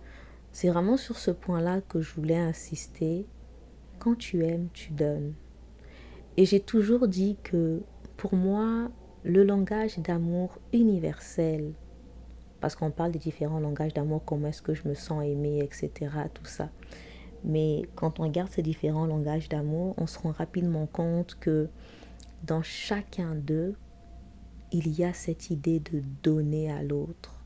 c'est 0.52 0.68
vraiment 0.68 0.96
sur 0.96 1.16
ce 1.16 1.30
point-là 1.30 1.80
que 1.80 2.02
je 2.02 2.12
voulais 2.14 2.36
insister 2.36 3.26
quand 4.00 4.16
tu 4.18 4.44
aimes, 4.44 4.68
tu 4.74 4.92
donnes. 4.92 5.32
Et 6.36 6.44
j'ai 6.44 6.60
toujours 6.60 7.06
dit 7.06 7.36
que 7.44 7.80
pour 8.16 8.34
moi, 8.34 8.90
le 9.22 9.44
langage 9.44 9.98
d'amour 9.98 10.58
universel, 10.72 11.72
parce 12.60 12.74
qu'on 12.74 12.90
parle 12.90 13.12
des 13.12 13.18
différents 13.20 13.60
langages 13.60 13.94
d'amour, 13.94 14.24
comment 14.24 14.48
est-ce 14.48 14.62
que 14.62 14.74
je 14.74 14.88
me 14.88 14.94
sens 14.94 15.24
aimée, 15.24 15.60
etc., 15.62 16.10
tout 16.32 16.44
ça. 16.44 16.70
Mais 17.44 17.83
quand 17.94 18.20
on 18.20 18.24
regarde 18.24 18.50
ces 18.50 18.62
différents 18.62 19.07
langages 19.07 19.48
d'amour, 19.48 19.94
on 19.98 20.07
se 20.07 20.18
rend 20.18 20.33
rapidement 20.33 20.87
compte 20.87 21.37
que 21.38 21.68
dans 22.42 22.62
chacun 22.62 23.35
d'eux, 23.35 23.74
il 24.72 24.88
y 24.88 25.04
a 25.04 25.12
cette 25.12 25.50
idée 25.50 25.78
de 25.78 26.02
donner 26.22 26.70
à 26.72 26.83
l'autre. 26.83 27.44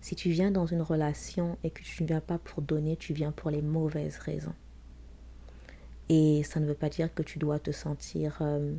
Si 0.00 0.14
tu 0.16 0.30
viens 0.30 0.50
dans 0.50 0.66
une 0.66 0.82
relation 0.82 1.56
et 1.64 1.70
que 1.70 1.82
tu 1.82 2.02
ne 2.02 2.08
viens 2.08 2.20
pas 2.20 2.38
pour 2.38 2.60
donner, 2.60 2.96
tu 2.96 3.14
viens 3.14 3.32
pour 3.32 3.50
les 3.50 3.62
mauvaises 3.62 4.18
raisons. 4.18 4.54
Et 6.08 6.42
ça 6.42 6.60
ne 6.60 6.66
veut 6.66 6.74
pas 6.74 6.90
dire 6.90 7.12
que 7.14 7.22
tu 7.22 7.38
dois 7.38 7.58
te 7.58 7.70
sentir... 7.70 8.38
Euh, 8.40 8.74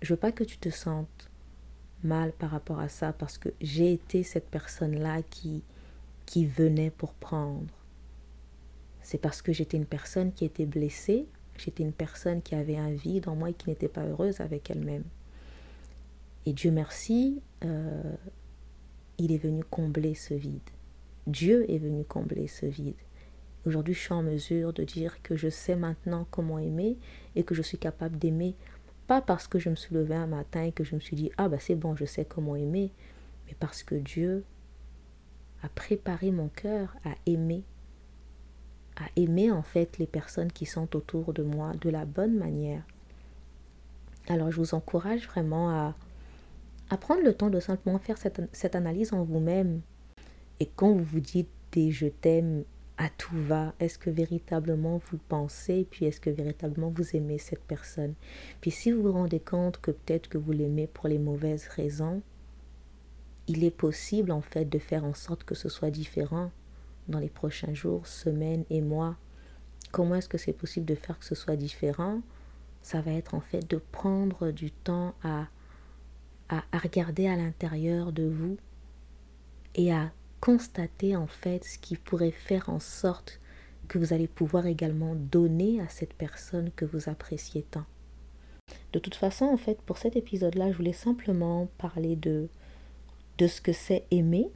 je 0.00 0.14
veux 0.14 0.18
pas 0.18 0.32
que 0.32 0.44
tu 0.44 0.58
te 0.58 0.70
sentes 0.70 1.30
mal 2.02 2.32
par 2.32 2.50
rapport 2.50 2.80
à 2.80 2.88
ça 2.88 3.12
parce 3.12 3.38
que 3.38 3.50
j'ai 3.60 3.92
été 3.92 4.22
cette 4.22 4.48
personne-là 4.48 5.22
qui, 5.22 5.62
qui 6.26 6.46
venait 6.46 6.90
pour 6.90 7.12
prendre. 7.14 7.81
C'est 9.02 9.18
parce 9.18 9.42
que 9.42 9.52
j'étais 9.52 9.76
une 9.76 9.86
personne 9.86 10.32
qui 10.32 10.44
était 10.44 10.66
blessée, 10.66 11.26
j'étais 11.56 11.82
une 11.82 11.92
personne 11.92 12.42
qui 12.42 12.54
avait 12.54 12.76
un 12.76 12.90
vide 12.90 13.28
en 13.28 13.34
moi 13.34 13.50
et 13.50 13.54
qui 13.54 13.68
n'était 13.68 13.88
pas 13.88 14.04
heureuse 14.04 14.40
avec 14.40 14.70
elle-même. 14.70 15.04
Et 16.46 16.52
Dieu 16.52 16.70
merci, 16.70 17.40
euh, 17.64 18.14
il 19.18 19.32
est 19.32 19.38
venu 19.38 19.62
combler 19.64 20.14
ce 20.14 20.34
vide. 20.34 20.60
Dieu 21.26 21.70
est 21.70 21.78
venu 21.78 22.04
combler 22.04 22.48
ce 22.48 22.66
vide. 22.66 22.96
Aujourd'hui, 23.64 23.94
je 23.94 24.00
suis 24.00 24.12
en 24.12 24.24
mesure 24.24 24.72
de 24.72 24.82
dire 24.82 25.22
que 25.22 25.36
je 25.36 25.48
sais 25.48 25.76
maintenant 25.76 26.26
comment 26.32 26.58
aimer 26.58 26.96
et 27.36 27.44
que 27.44 27.54
je 27.54 27.62
suis 27.62 27.78
capable 27.78 28.18
d'aimer, 28.18 28.56
pas 29.06 29.20
parce 29.20 29.46
que 29.46 29.60
je 29.60 29.68
me 29.68 29.76
suis 29.76 29.94
levée 29.94 30.16
un 30.16 30.26
matin 30.26 30.64
et 30.64 30.72
que 30.72 30.82
je 30.82 30.96
me 30.96 31.00
suis 31.00 31.14
dit, 31.14 31.30
ah 31.36 31.48
bah 31.48 31.58
c'est 31.60 31.76
bon, 31.76 31.94
je 31.94 32.04
sais 32.04 32.24
comment 32.24 32.56
aimer, 32.56 32.90
mais 33.46 33.54
parce 33.60 33.84
que 33.84 33.94
Dieu 33.94 34.44
a 35.62 35.68
préparé 35.68 36.32
mon 36.32 36.48
cœur 36.48 36.96
à 37.04 37.14
aimer, 37.26 37.62
à 38.96 39.04
aimer 39.16 39.50
en 39.50 39.62
fait 39.62 39.98
les 39.98 40.06
personnes 40.06 40.52
qui 40.52 40.66
sont 40.66 40.94
autour 40.96 41.32
de 41.32 41.42
moi 41.42 41.72
de 41.80 41.90
la 41.90 42.04
bonne 42.04 42.36
manière. 42.36 42.82
Alors 44.28 44.50
je 44.50 44.56
vous 44.56 44.74
encourage 44.74 45.26
vraiment 45.26 45.70
à, 45.70 45.94
prendre 46.98 47.22
le 47.22 47.32
temps 47.32 47.48
de 47.48 47.58
simplement 47.58 47.98
faire 47.98 48.18
cette, 48.18 48.42
cette 48.52 48.76
analyse 48.76 49.14
en 49.14 49.24
vous-même. 49.24 49.80
Et 50.60 50.66
quand 50.76 50.92
vous 50.92 51.04
vous 51.04 51.20
dites 51.20 51.48
des 51.72 51.90
je 51.90 52.06
t'aime 52.06 52.64
à 52.98 53.08
tout 53.08 53.36
va 53.36 53.74
Est-ce 53.80 53.98
que 53.98 54.10
véritablement 54.10 55.00
vous 55.10 55.18
pensez 55.28 55.86
Puis 55.90 56.04
est-ce 56.04 56.20
que 56.20 56.30
véritablement 56.30 56.92
vous 56.94 57.16
aimez 57.16 57.38
cette 57.38 57.64
personne? 57.64 58.14
Puis 58.60 58.70
si 58.70 58.92
vous 58.92 59.02
vous 59.02 59.12
rendez 59.12 59.40
compte 59.40 59.80
que 59.80 59.90
peut-être 59.90 60.28
que 60.28 60.38
vous 60.38 60.52
l'aimez 60.52 60.86
pour 60.86 61.08
les 61.08 61.18
mauvaises 61.18 61.66
raisons, 61.68 62.22
il 63.48 63.64
est 63.64 63.76
possible 63.76 64.30
en 64.30 64.40
fait 64.40 64.66
de 64.66 64.78
faire 64.78 65.04
en 65.04 65.14
sorte 65.14 65.44
que 65.44 65.54
ce 65.54 65.68
soit 65.68 65.90
différent 65.90 66.50
dans 67.08 67.18
les 67.18 67.28
prochains 67.28 67.74
jours, 67.74 68.06
semaines 68.06 68.64
et 68.70 68.80
mois. 68.80 69.16
Comment 69.90 70.16
est-ce 70.16 70.28
que 70.28 70.38
c'est 70.38 70.52
possible 70.52 70.86
de 70.86 70.94
faire 70.94 71.18
que 71.18 71.24
ce 71.24 71.34
soit 71.34 71.56
différent? 71.56 72.20
Ça 72.82 73.00
va 73.00 73.12
être 73.12 73.34
en 73.34 73.40
fait 73.40 73.68
de 73.70 73.76
prendre 73.76 74.50
du 74.50 74.70
temps 74.70 75.14
à, 75.22 75.46
à, 76.48 76.62
regarder 76.78 77.28
à 77.28 77.36
l'intérieur 77.36 78.12
de 78.12 78.24
vous 78.24 78.56
et 79.74 79.92
à 79.92 80.10
constater 80.40 81.14
en 81.16 81.26
fait 81.26 81.64
ce 81.64 81.78
qui 81.78 81.96
pourrait 81.96 82.32
faire 82.32 82.68
en 82.68 82.80
sorte 82.80 83.40
que 83.88 83.98
vous 83.98 84.12
allez 84.12 84.26
pouvoir 84.28 84.66
également 84.66 85.14
donner 85.14 85.80
à 85.80 85.88
cette 85.88 86.14
personne 86.14 86.70
que 86.74 86.84
vous 86.84 87.08
appréciez 87.08 87.62
tant. 87.62 87.84
De 88.92 88.98
toute 88.98 89.14
façon, 89.14 89.44
en 89.46 89.56
fait, 89.56 89.80
pour 89.82 89.98
cet 89.98 90.16
épisode-là, 90.16 90.70
je 90.70 90.76
voulais 90.76 90.92
simplement 90.92 91.68
parler 91.78 92.16
de, 92.16 92.48
de 93.38 93.46
ce 93.46 93.60
que 93.60 93.72
c'est 93.72 94.04
aimer. 94.10 94.50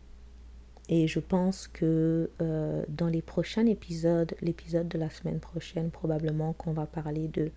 Et 0.89 1.09
je 1.09 1.19
pense 1.19 1.67
que 1.67 2.31
euh, 2.41 2.85
dans 2.89 3.09
les 3.09 3.23
prochains 3.23 3.67
épisodes, 3.67 4.35
l'épisode 4.41 4.89
de 4.89 4.99
la 4.99 5.11
semaine 5.11 5.41
prochaine, 5.41 5.91
probablement 5.91 6.53
qu'on 6.53 6.73
va 6.73 6.87
parler 6.87 7.29
de 7.29 7.51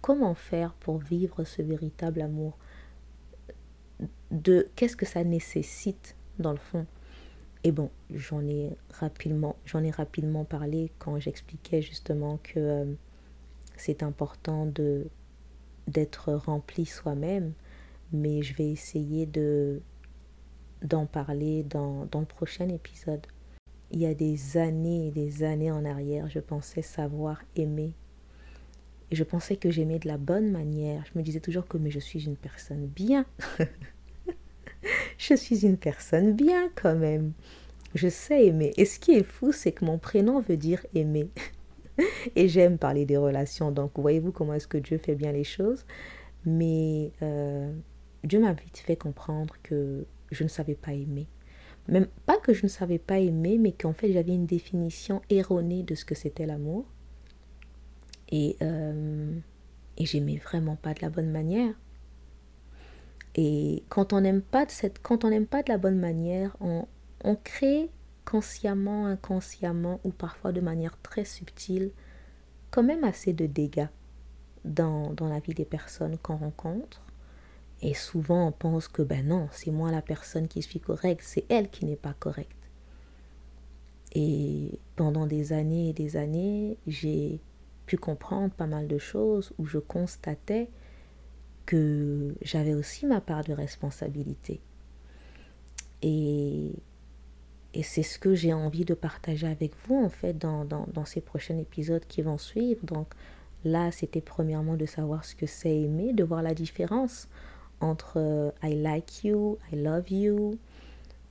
comment 0.00 0.34
faire 0.34 0.74
pour 0.74 0.98
vivre 0.98 1.44
ce 1.44 1.62
véritable 1.62 2.20
amour. 2.20 2.56
De 4.30 4.68
qu'est-ce 4.76 4.96
que 4.96 5.06
ça 5.06 5.24
nécessite 5.24 6.16
dans 6.38 6.52
le 6.52 6.58
fond. 6.58 6.86
Et 7.64 7.72
bon, 7.72 7.90
j'en 8.10 8.42
ai 8.46 8.76
rapidement, 8.90 10.44
parlé 10.44 10.92
quand 10.98 11.18
j'expliquais 11.18 11.80
justement 11.80 12.38
que 12.42 12.58
euh, 12.58 12.84
c'est 13.76 14.02
important 14.02 14.70
d'être 15.88 16.32
rempli 16.32 16.84
soi-même, 16.84 17.52
mais 18.12 18.42
je 18.42 18.54
vais 18.54 18.68
essayer 18.70 19.24
de 19.24 19.80
d'en 20.84 21.06
parler 21.06 21.64
dans, 21.64 22.06
dans 22.06 22.20
le 22.20 22.26
prochain 22.26 22.68
épisode. 22.68 23.26
Il 23.90 24.00
y 24.00 24.06
a 24.06 24.14
des 24.14 24.56
années 24.56 25.08
et 25.08 25.10
des 25.10 25.42
années 25.42 25.70
en 25.70 25.84
arrière, 25.84 26.28
je 26.28 26.40
pensais 26.40 26.82
savoir 26.82 27.42
aimer. 27.56 27.92
Et 29.10 29.16
je 29.16 29.24
pensais 29.24 29.56
que 29.56 29.70
j'aimais 29.70 29.98
de 29.98 30.08
la 30.08 30.18
bonne 30.18 30.50
manière. 30.50 31.04
Je 31.12 31.18
me 31.18 31.24
disais 31.24 31.40
toujours 31.40 31.66
que 31.66 31.78
mais 31.78 31.90
je 31.90 32.00
suis 32.00 32.24
une 32.24 32.36
personne 32.36 32.86
bien. 32.86 33.26
je 35.18 35.34
suis 35.34 35.66
une 35.66 35.76
personne 35.76 36.32
bien 36.32 36.70
quand 36.74 36.96
même. 36.96 37.32
Je 37.94 38.08
sais 38.08 38.46
aimer. 38.46 38.72
Et 38.76 38.84
ce 38.84 38.98
qui 38.98 39.12
est 39.12 39.22
fou, 39.24 39.52
c'est 39.52 39.72
que 39.72 39.84
mon 39.84 39.98
prénom 39.98 40.40
veut 40.40 40.56
dire 40.56 40.84
aimer. 40.94 41.28
Et 42.36 42.48
j'aime 42.48 42.78
parler 42.78 43.06
des 43.06 43.16
relations. 43.16 43.70
Donc, 43.70 43.92
voyez-vous 43.96 44.32
comment 44.32 44.54
est-ce 44.54 44.66
que 44.66 44.78
Dieu 44.78 44.98
fait 44.98 45.14
bien 45.14 45.30
les 45.30 45.44
choses. 45.44 45.86
Mais 46.44 47.12
euh, 47.22 47.72
Dieu 48.24 48.40
m'a 48.40 48.52
vite 48.52 48.78
fait 48.78 48.96
comprendre 48.96 49.54
que 49.62 50.06
je 50.34 50.44
ne 50.44 50.48
savais 50.48 50.74
pas 50.74 50.92
aimer. 50.92 51.28
Même 51.88 52.06
pas 52.26 52.38
que 52.38 52.52
je 52.52 52.64
ne 52.64 52.68
savais 52.68 52.98
pas 52.98 53.18
aimer, 53.18 53.58
mais 53.58 53.72
qu'en 53.72 53.92
fait 53.92 54.12
j'avais 54.12 54.34
une 54.34 54.46
définition 54.46 55.22
erronée 55.30 55.82
de 55.82 55.94
ce 55.94 56.04
que 56.04 56.14
c'était 56.14 56.46
l'amour. 56.46 56.84
Et, 58.30 58.56
euh, 58.62 59.38
et 59.98 60.06
j'aimais 60.06 60.36
vraiment 60.36 60.76
pas 60.76 60.94
de 60.94 61.02
la 61.02 61.10
bonne 61.10 61.30
manière. 61.30 61.74
Et 63.34 63.82
quand 63.88 64.12
on 64.12 64.20
n'aime 64.20 64.42
pas 64.42 64.64
de 64.64 64.70
cette, 64.70 65.00
pas 65.00 65.16
de 65.16 65.68
la 65.68 65.78
bonne 65.78 65.98
manière, 65.98 66.56
on, 66.60 66.86
on 67.24 67.36
crée 67.36 67.90
consciemment, 68.24 69.06
inconsciemment 69.06 70.00
ou 70.04 70.10
parfois 70.10 70.52
de 70.52 70.60
manière 70.60 71.00
très 71.02 71.24
subtile, 71.24 71.90
quand 72.70 72.82
même 72.82 73.04
assez 73.04 73.32
de 73.32 73.46
dégâts 73.46 73.88
dans, 74.64 75.12
dans 75.12 75.28
la 75.28 75.40
vie 75.40 75.54
des 75.54 75.64
personnes 75.64 76.16
qu'on 76.18 76.36
rencontre. 76.36 77.03
Et 77.82 77.94
souvent 77.94 78.48
on 78.48 78.52
pense 78.52 78.88
que 78.88 79.02
ben 79.02 79.26
non, 79.26 79.48
c'est 79.52 79.70
moi 79.70 79.90
la 79.90 80.02
personne 80.02 80.48
qui 80.48 80.62
suis 80.62 80.80
correcte, 80.80 81.22
c'est 81.24 81.44
elle 81.48 81.70
qui 81.70 81.84
n'est 81.84 81.96
pas 81.96 82.14
correcte. 82.14 82.50
Et 84.12 84.78
pendant 84.96 85.26
des 85.26 85.52
années 85.52 85.90
et 85.90 85.92
des 85.92 86.16
années, 86.16 86.78
j'ai 86.86 87.40
pu 87.86 87.96
comprendre 87.96 88.54
pas 88.54 88.66
mal 88.66 88.86
de 88.86 88.98
choses 88.98 89.52
où 89.58 89.66
je 89.66 89.78
constatais 89.78 90.68
que 91.66 92.34
j'avais 92.42 92.74
aussi 92.74 93.06
ma 93.06 93.20
part 93.20 93.44
de 93.44 93.52
responsabilité. 93.52 94.60
Et 96.02 96.72
et 97.74 97.82
c'est 97.82 98.04
ce 98.04 98.20
que 98.20 98.36
j'ai 98.36 98.52
envie 98.52 98.84
de 98.84 98.94
partager 98.94 99.48
avec 99.48 99.72
vous, 99.86 99.96
en 99.96 100.08
fait, 100.08 100.38
dans, 100.38 100.64
dans, 100.64 101.04
ces 101.04 101.20
prochains 101.20 101.58
épisodes 101.58 102.04
qui 102.06 102.22
vont 102.22 102.38
suivre. 102.38 102.84
Donc 102.86 103.08
là, 103.64 103.90
c'était 103.90 104.20
premièrement 104.20 104.76
de 104.76 104.86
savoir 104.86 105.24
ce 105.24 105.34
que 105.34 105.46
c'est 105.46 105.76
aimer, 105.76 106.12
de 106.12 106.22
voir 106.22 106.40
la 106.40 106.54
différence 106.54 107.28
entre 107.84 108.14
euh, 108.16 108.50
I 108.62 108.74
like 108.74 109.24
you, 109.24 109.58
I 109.72 109.76
love 109.76 110.10
you, 110.10 110.58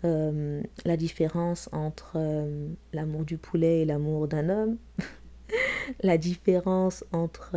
euh, 0.05 0.61
la 0.85 0.97
différence 0.97 1.67
entre 1.71 2.13
euh, 2.15 2.69
l'amour 2.93 3.25
du 3.25 3.37
poulet 3.37 3.81
et 3.81 3.85
l'amour 3.85 4.27
d'un 4.27 4.49
homme, 4.49 4.77
la 6.03 6.17
différence 6.17 7.03
entre 7.11 7.55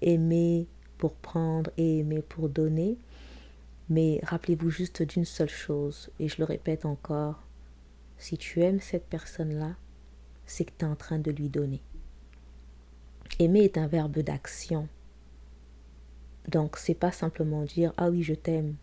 aimer 0.00 0.66
pour 0.98 1.14
prendre 1.14 1.70
et 1.76 1.98
aimer 1.98 2.22
pour 2.22 2.48
donner. 2.48 2.96
Mais 3.88 4.20
rappelez-vous 4.22 4.70
juste 4.70 5.02
d'une 5.02 5.26
seule 5.26 5.50
chose, 5.50 6.10
et 6.18 6.28
je 6.28 6.38
le 6.38 6.44
répète 6.44 6.86
encore, 6.86 7.42
si 8.16 8.38
tu 8.38 8.62
aimes 8.62 8.80
cette 8.80 9.06
personne-là, 9.06 9.74
c'est 10.46 10.64
que 10.64 10.72
tu 10.78 10.84
es 10.84 10.88
en 10.88 10.96
train 10.96 11.18
de 11.18 11.30
lui 11.30 11.48
donner. 11.48 11.82
Aimer 13.38 13.64
est 13.64 13.78
un 13.78 13.86
verbe 13.86 14.18
d'action. 14.20 14.88
Donc, 16.48 16.76
c'est 16.76 16.94
pas 16.94 17.12
simplement 17.12 17.62
dire 17.62 17.92
Ah 17.96 18.10
oui, 18.10 18.22
je 18.22 18.34
t'aime. 18.34 18.76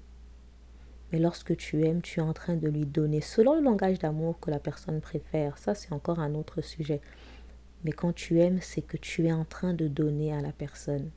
Mais 1.11 1.19
lorsque 1.19 1.55
tu 1.57 1.83
aimes, 1.83 2.01
tu 2.01 2.19
es 2.19 2.23
en 2.23 2.33
train 2.33 2.55
de 2.55 2.67
lui 2.67 2.85
donner 2.85 3.21
selon 3.21 3.55
le 3.55 3.61
langage 3.61 3.99
d'amour 3.99 4.39
que 4.39 4.51
la 4.51 4.59
personne 4.59 5.01
préfère. 5.01 5.57
Ça, 5.57 5.73
c'est 5.73 5.91
encore 5.91 6.19
un 6.19 6.35
autre 6.35 6.61
sujet. 6.61 7.01
Mais 7.83 7.91
quand 7.91 8.13
tu 8.13 8.39
aimes, 8.39 8.59
c'est 8.61 8.81
que 8.81 8.97
tu 8.97 9.25
es 9.25 9.31
en 9.31 9.45
train 9.45 9.73
de 9.73 9.87
donner 9.87 10.33
à 10.33 10.41
la 10.41 10.51
personne. 10.51 11.09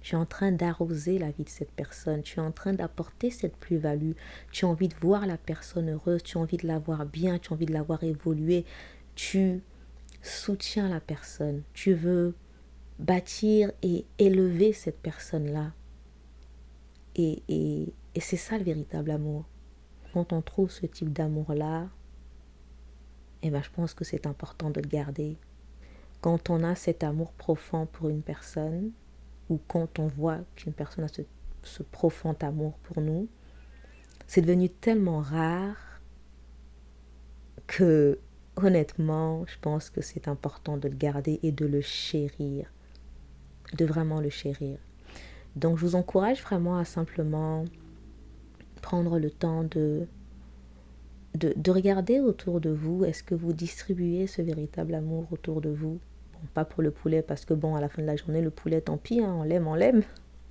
Tu 0.00 0.14
es 0.14 0.18
en 0.18 0.26
train 0.26 0.52
d'arroser 0.52 1.18
la 1.18 1.30
vie 1.30 1.44
de 1.44 1.48
cette 1.48 1.72
personne. 1.72 2.22
Tu 2.22 2.38
es 2.38 2.42
en 2.42 2.52
train 2.52 2.72
d'apporter 2.72 3.30
cette 3.30 3.56
plus-value. 3.56 4.12
Tu 4.52 4.64
as 4.64 4.68
envie 4.68 4.88
de 4.88 4.94
voir 5.00 5.26
la 5.26 5.36
personne 5.36 5.90
heureuse. 5.90 6.22
Tu 6.22 6.38
as 6.38 6.40
envie 6.40 6.56
de 6.56 6.66
la 6.66 6.78
voir 6.78 7.04
bien. 7.04 7.38
Tu 7.38 7.50
as 7.50 7.54
envie 7.54 7.66
de 7.66 7.72
la 7.72 7.82
voir 7.82 8.02
évoluer. 8.04 8.64
Tu 9.16 9.60
soutiens 10.22 10.88
la 10.88 11.00
personne. 11.00 11.62
Tu 11.74 11.92
veux 11.92 12.34
bâtir 12.98 13.72
et 13.82 14.04
élever 14.18 14.72
cette 14.72 15.00
personne-là. 15.00 15.72
Et, 17.14 17.42
et, 17.48 17.94
et 18.14 18.20
c'est 18.20 18.36
ça 18.36 18.58
le 18.58 18.64
véritable 18.64 19.10
amour. 19.10 19.44
Quand 20.12 20.32
on 20.32 20.42
trouve 20.42 20.70
ce 20.70 20.86
type 20.86 21.12
d'amour-là, 21.12 21.88
eh 23.42 23.50
ben, 23.50 23.62
je 23.62 23.70
pense 23.70 23.94
que 23.94 24.04
c'est 24.04 24.26
important 24.26 24.70
de 24.70 24.80
le 24.80 24.88
garder. 24.88 25.36
Quand 26.20 26.50
on 26.50 26.64
a 26.64 26.74
cet 26.74 27.04
amour 27.04 27.32
profond 27.32 27.86
pour 27.86 28.08
une 28.08 28.22
personne, 28.22 28.90
ou 29.48 29.58
quand 29.68 29.98
on 29.98 30.08
voit 30.08 30.40
qu'une 30.56 30.72
personne 30.72 31.04
a 31.04 31.08
ce, 31.62 31.82
profond 31.82 32.34
amour 32.40 32.78
pour 32.82 33.00
nous, 33.00 33.28
c'est 34.26 34.42
devenu 34.42 34.68
tellement 34.68 35.20
rare 35.20 36.00
que 37.66 38.18
honnêtement, 38.56 39.44
je 39.46 39.58
pense 39.60 39.90
que 39.90 40.00
c'est 40.00 40.28
important 40.28 40.76
de 40.76 40.88
le 40.88 40.96
garder 40.96 41.38
et 41.42 41.52
de 41.52 41.66
le 41.66 41.80
chérir, 41.80 42.72
de 43.76 43.84
vraiment 43.84 44.20
le 44.20 44.30
chérir. 44.30 44.78
Donc 45.56 45.78
je 45.78 45.84
vous 45.84 45.94
encourage 45.94 46.42
vraiment 46.42 46.78
à 46.78 46.84
simplement 46.84 47.64
prendre 48.82 49.18
le 49.18 49.30
temps 49.30 49.64
de, 49.64 50.06
de, 51.34 51.52
de 51.56 51.70
regarder 51.70 52.20
autour 52.20 52.60
de 52.60 52.70
vous. 52.70 53.04
Est-ce 53.04 53.22
que 53.22 53.34
vous 53.34 53.52
distribuez 53.52 54.26
ce 54.26 54.42
véritable 54.42 54.94
amour 54.94 55.26
autour 55.30 55.60
de 55.60 55.70
vous? 55.70 55.98
Pas 56.54 56.64
pour 56.64 56.82
le 56.82 56.90
poulet 56.90 57.22
parce 57.22 57.44
que 57.44 57.54
bon, 57.54 57.74
à 57.74 57.80
la 57.80 57.88
fin 57.88 58.02
de 58.02 58.06
la 58.06 58.16
journée, 58.16 58.40
le 58.40 58.50
poulet, 58.50 58.80
tant 58.80 58.96
pis, 58.96 59.20
hein, 59.20 59.34
on 59.38 59.42
l'aime, 59.42 59.66
on 59.66 59.74
l'aime. 59.74 60.02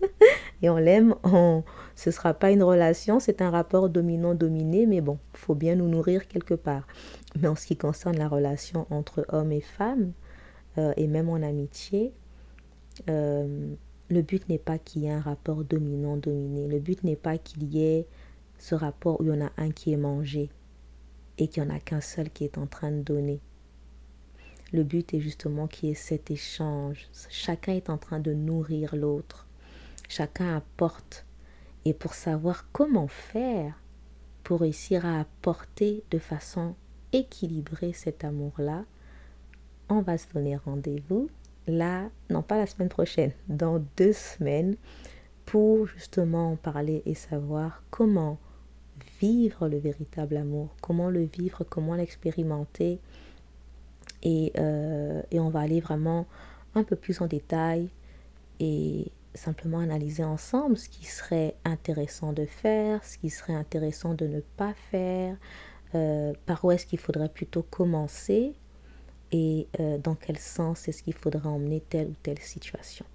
Et 0.62 0.70
on 0.70 0.78
l'aime, 0.78 1.16
on... 1.24 1.64
ce 1.96 2.12
sera 2.12 2.34
pas 2.34 2.52
une 2.52 2.64
relation, 2.64 3.20
c'est 3.20 3.42
un 3.42 3.50
rapport 3.50 3.90
dominant-dominé, 3.90 4.86
mais 4.86 5.02
bon, 5.02 5.20
faut 5.34 5.56
bien 5.56 5.76
nous 5.76 5.88
nourrir 5.88 6.28
quelque 6.28 6.56
part. 6.56 6.88
Mais 7.40 7.48
en 7.48 7.56
ce 7.56 7.68
qui 7.68 7.78
concerne 7.78 8.18
la 8.18 8.28
relation 8.28 8.88
entre 8.90 9.26
hommes 9.30 9.52
et 9.52 9.62
femmes, 9.62 10.14
euh, 10.78 10.94
et 10.98 11.08
même 11.08 11.30
en 11.30 11.36
amitié, 11.36 12.12
euh, 13.10 13.74
le 14.10 14.22
but 14.22 14.48
n'est 14.50 14.58
pas 14.58 14.78
qu'il 14.78 15.04
y 15.04 15.08
ait 15.08 15.12
un 15.12 15.22
rapport 15.22 15.64
dominant-dominé. 15.64 16.68
Le 16.68 16.80
but 16.80 17.04
n'est 17.04 17.16
pas 17.16 17.38
qu'il 17.38 17.64
y 17.64 17.84
ait 17.84 18.08
ce 18.58 18.76
rapport 18.76 19.20
où 19.20 19.24
il 19.24 19.30
y 19.30 19.32
en 19.32 19.46
a 19.46 19.52
un 19.58 19.72
qui 19.72 19.94
est 19.94 19.98
mangé 19.98 20.50
et 21.38 21.48
qu'il 21.48 21.64
n'y 21.64 21.70
en 21.70 21.76
a 21.76 21.80
qu'un 21.80 22.02
seul 22.02 22.30
qui 22.30 22.44
est 22.44 22.58
en 22.58 22.68
train 22.68 22.92
de 22.92 23.02
donner. 23.02 23.40
Le 24.74 24.84
but 24.84 25.14
est 25.14 25.20
justement 25.20 25.68
qu'il 25.68 25.90
y 25.90 25.92
ait 25.92 25.96
cet 25.96 26.32
échange. 26.32 27.08
Chacun 27.30 27.74
est 27.74 27.90
en 27.90 27.98
train 27.98 28.20
de 28.20 28.34
nourrir 28.34 28.96
l'autre. 28.96 29.48
Chacun 30.10 30.56
apporte. 30.56 31.26
Et 31.86 31.94
pour 31.94 32.14
savoir 32.14 32.70
comment 32.72 33.08
faire 33.08 33.82
pour 34.44 34.62
réussir 34.62 35.06
à 35.06 35.20
apporter 35.20 36.04
de 36.12 36.20
façon 36.20 36.76
équilibrée 37.14 37.94
cet 37.94 38.24
amour-là, 38.24 38.86
on 39.90 40.02
va 40.02 40.18
se 40.18 40.28
donner 40.34 40.56
rendez-vous 40.58 41.30
là, 41.68 42.10
non 42.30 42.42
pas 42.42 42.58
la 42.58 42.66
semaine 42.66 42.90
prochaine, 42.90 43.32
dans 43.48 43.84
deux 43.98 44.14
semaines, 44.14 44.76
pour 45.46 45.88
justement 45.88 46.52
en 46.52 46.56
parler 46.56 47.04
et 47.06 47.14
savoir 47.14 47.84
comment 47.90 48.38
vivre 49.22 49.68
le 49.68 49.78
véritable 49.78 50.38
amour, 50.38 50.70
comment 50.82 51.10
le 51.10 51.24
vivre, 51.24 51.64
comment 51.64 51.96
l'expérimenter, 51.96 53.00
et, 54.24 54.52
euh, 54.58 55.22
et, 55.32 55.40
on 55.40 55.50
va 55.50 55.60
aller 55.62 55.80
vraiment 55.80 56.26
un 56.74 56.84
peu 56.84 56.96
plus 56.96 57.22
en 57.22 57.28
détail. 57.28 57.90
Et 58.60 59.12
simplement 59.38 59.80
analyser 59.80 60.24
ensemble 60.24 60.78
ce 60.78 60.90
qui 60.90 61.06
serait 61.06 61.56
intéressant 61.64 62.34
de 62.34 62.46
faire, 62.46 63.04
ce 63.06 63.18
qui 63.18 63.30
serait 63.30 63.54
intéressant 63.54 64.14
de 64.14 64.28
ne 64.28 64.42
pas 64.42 64.74
faire, 64.92 65.38
euh, 65.96 66.34
par 66.46 66.66
où 66.66 66.72
est-ce 66.72 66.86
qu'il 66.86 67.00
faudrait 67.00 67.30
plutôt 67.30 67.64
commencer 67.64 68.54
et 69.32 69.68
euh, 69.80 69.98
dans 69.98 70.16
quel 70.16 70.38
sens 70.38 70.88
est-ce 70.88 71.04
qu'il 71.04 71.14
faudrait 71.14 71.48
emmener 71.48 71.82
telle 71.82 72.08
ou 72.08 72.16
telle 72.24 72.40
situation. 72.40 73.06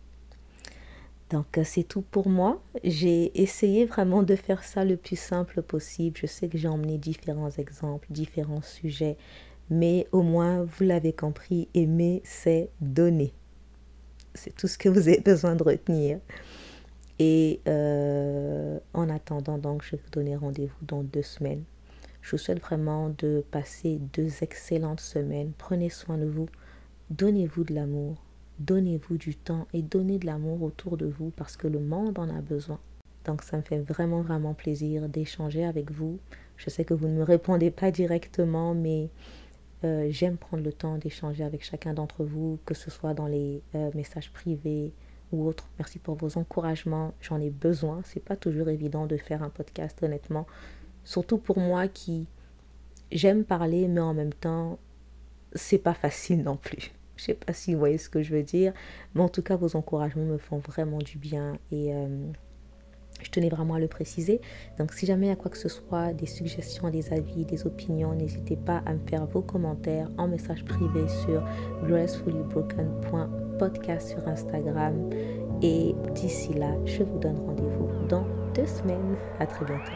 Donc 1.31 1.59
euh, 1.59 1.65
c'est 1.65 1.85
tout 1.85 2.03
pour 2.03 2.29
moi. 2.29 2.63
J'ai 2.85 3.41
essayé 3.41 3.87
vraiment 3.87 4.23
de 4.23 4.37
faire 4.37 4.65
ça 4.65 4.85
le 4.85 4.97
plus 4.97 5.19
simple 5.19 5.63
possible. 5.63 6.17
Je 6.19 6.27
sais 6.27 6.49
que 6.49 6.59
j'ai 6.59 6.69
emmené 6.69 6.99
différents 6.99 7.51
exemples, 7.51 8.07
différents 8.11 8.63
sujets, 8.63 9.17
mais 9.71 10.07
au 10.13 10.23
moins 10.23 10.63
vous 10.63 10.85
l'avez 10.85 11.13
compris, 11.13 11.69
aimer 11.75 12.21
c'est 12.25 12.69
donner. 12.81 13.33
C'est 14.35 14.55
tout 14.55 14.69
ce 14.69 14.79
que 14.79 14.89
vous 14.89 15.09
avez 15.09 15.21
besoin 15.21 15.57
de 15.57 15.63
retenir. 15.63 16.19
Et 17.19 17.61
en 18.95 19.09
attendant, 19.11 19.57
donc, 19.57 19.85
je 19.85 19.93
vais 19.93 20.03
vous 20.03 20.11
donner 20.11 20.35
rendez-vous 20.35 20.85
dans 20.85 21.05
deux 21.05 21.23
semaines 21.23 21.63
je 22.23 22.31
vous 22.31 22.39
souhaite 22.39 22.61
vraiment 22.61 23.13
de 23.19 23.45
passer 23.51 24.01
deux 24.13 24.43
excellentes 24.43 25.01
semaines. 25.01 25.53
Prenez 25.59 25.91
soin 25.91 26.17
de 26.17 26.25
vous. 26.25 26.49
Donnez-vous 27.11 27.65
de 27.65 27.75
l'amour. 27.75 28.17
Donnez-vous 28.61 29.19
du 29.19 29.35
temps 29.35 29.67
et 29.73 29.83
donnez 29.83 30.19
de 30.19 30.27
l'amour 30.27 30.63
autour 30.63 30.97
de 30.97 31.07
vous 31.07 31.31
parce 31.31 31.57
que 31.57 31.67
le 31.67 31.81
monde 31.81 32.19
en 32.19 32.29
a 32.29 32.41
besoin. 32.41 32.79
Donc 33.25 33.43
ça 33.43 33.57
me 33.57 33.63
fait 33.63 33.81
vraiment, 33.81 34.23
vraiment 34.23 34.55
plaisir 34.55 35.09
d'échanger 35.09 35.65
avec 35.65 35.91
vous. 35.91 36.19
Je 36.57 36.71
sais 36.71 36.85
que 36.85 36.95
vous 36.95 37.09
ne 37.09 37.15
me 37.15 37.23
répondez 37.23 37.71
pas 37.71 37.91
directement, 37.91 38.75
mais 38.75 39.11
euh, 39.85 40.07
j'aime 40.11 40.37
prendre 40.37 40.63
le 40.63 40.73
temps 40.73 40.99
d'échanger 40.99 41.43
avec 41.43 41.65
chacun 41.65 41.93
d'entre 41.93 42.25
vous, 42.25 42.59
que 42.65 42.75
ce 42.75 42.91
soit 42.91 43.15
dans 43.15 43.27
les 43.27 43.63
euh, 43.75 43.91
messages 43.95 44.31
privés 44.31 44.93
ou 45.33 45.47
autres. 45.47 45.69
Merci 45.79 45.99
pour 45.99 46.15
vos 46.15 46.39
encouragements. 46.39 47.15
J'en 47.21 47.41
ai 47.41 47.51
besoin. 47.51 48.01
C'est 48.05 48.23
pas 48.23 48.37
toujours 48.37 48.69
évident 48.69 49.07
de 49.07 49.17
faire 49.17 49.43
un 49.43 49.51
podcast, 49.51 50.01
honnêtement. 50.03 50.47
Surtout 51.05 51.39
pour 51.39 51.59
moi 51.59 51.89
qui 51.89 52.27
j'aime 53.11 53.45
parler, 53.45 53.89
mais 53.89 54.01
en 54.01 54.15
même 54.15 54.33
temps, 54.33 54.79
c'est 55.55 55.79
pas 55.79 55.95
facile 55.95 56.43
non 56.43 56.57
plus. 56.57 56.93
Je 57.17 57.25
sais 57.25 57.35
pas 57.35 57.53
si 57.53 57.75
vous 57.75 57.79
voyez 57.79 57.99
ce 57.99 58.09
que 58.09 58.23
je 58.23 58.35
veux 58.35 58.43
dire, 58.43 58.73
mais 59.15 59.21
en 59.21 59.29
tout 59.29 59.43
cas, 59.43 59.55
vos 59.55 59.77
encouragements 59.77 60.25
me 60.25 60.39
font 60.39 60.59
vraiment 60.59 60.99
du 60.99 61.19
bien 61.19 61.59
et 61.71 61.95
euh, 61.95 62.33
je 63.23 63.31
tenais 63.31 63.49
vraiment 63.49 63.75
à 63.75 63.79
le 63.79 63.87
préciser. 63.87 64.41
Donc, 64.79 64.93
si 64.93 65.07
jamais 65.07 65.27
il 65.27 65.29
y 65.29 65.33
a 65.33 65.37
quoi 65.37 65.49
que 65.51 65.59
ce 65.59 65.69
soit, 65.69 66.13
des 66.13 66.27
suggestions, 66.27 66.91
des 66.91 67.13
avis, 67.13 67.45
des 67.45 67.65
opinions, 67.67 68.13
n'hésitez 68.15 68.57
pas 68.57 68.83
à 68.87 68.95
me 68.95 69.07
faire 69.07 69.27
vos 69.27 69.43
commentaires 69.43 70.09
en 70.19 70.27
message 70.27 70.65
privé 70.65 71.07
sur 71.25 71.45
gracefully.broken.podcast 71.85 74.09
sur 74.09 74.27
Instagram. 74.27 75.09
Et 75.63 75.95
d'ici 76.15 76.55
là, 76.55 76.75
je 76.85 77.05
vous 77.05 77.19
donne 77.19 77.39
rendez-vous 77.39 77.89
dans 78.09 78.27
deux 78.55 78.67
semaines. 78.67 79.15
À 79.39 79.47
très 79.47 79.65
bientôt. 79.65 79.93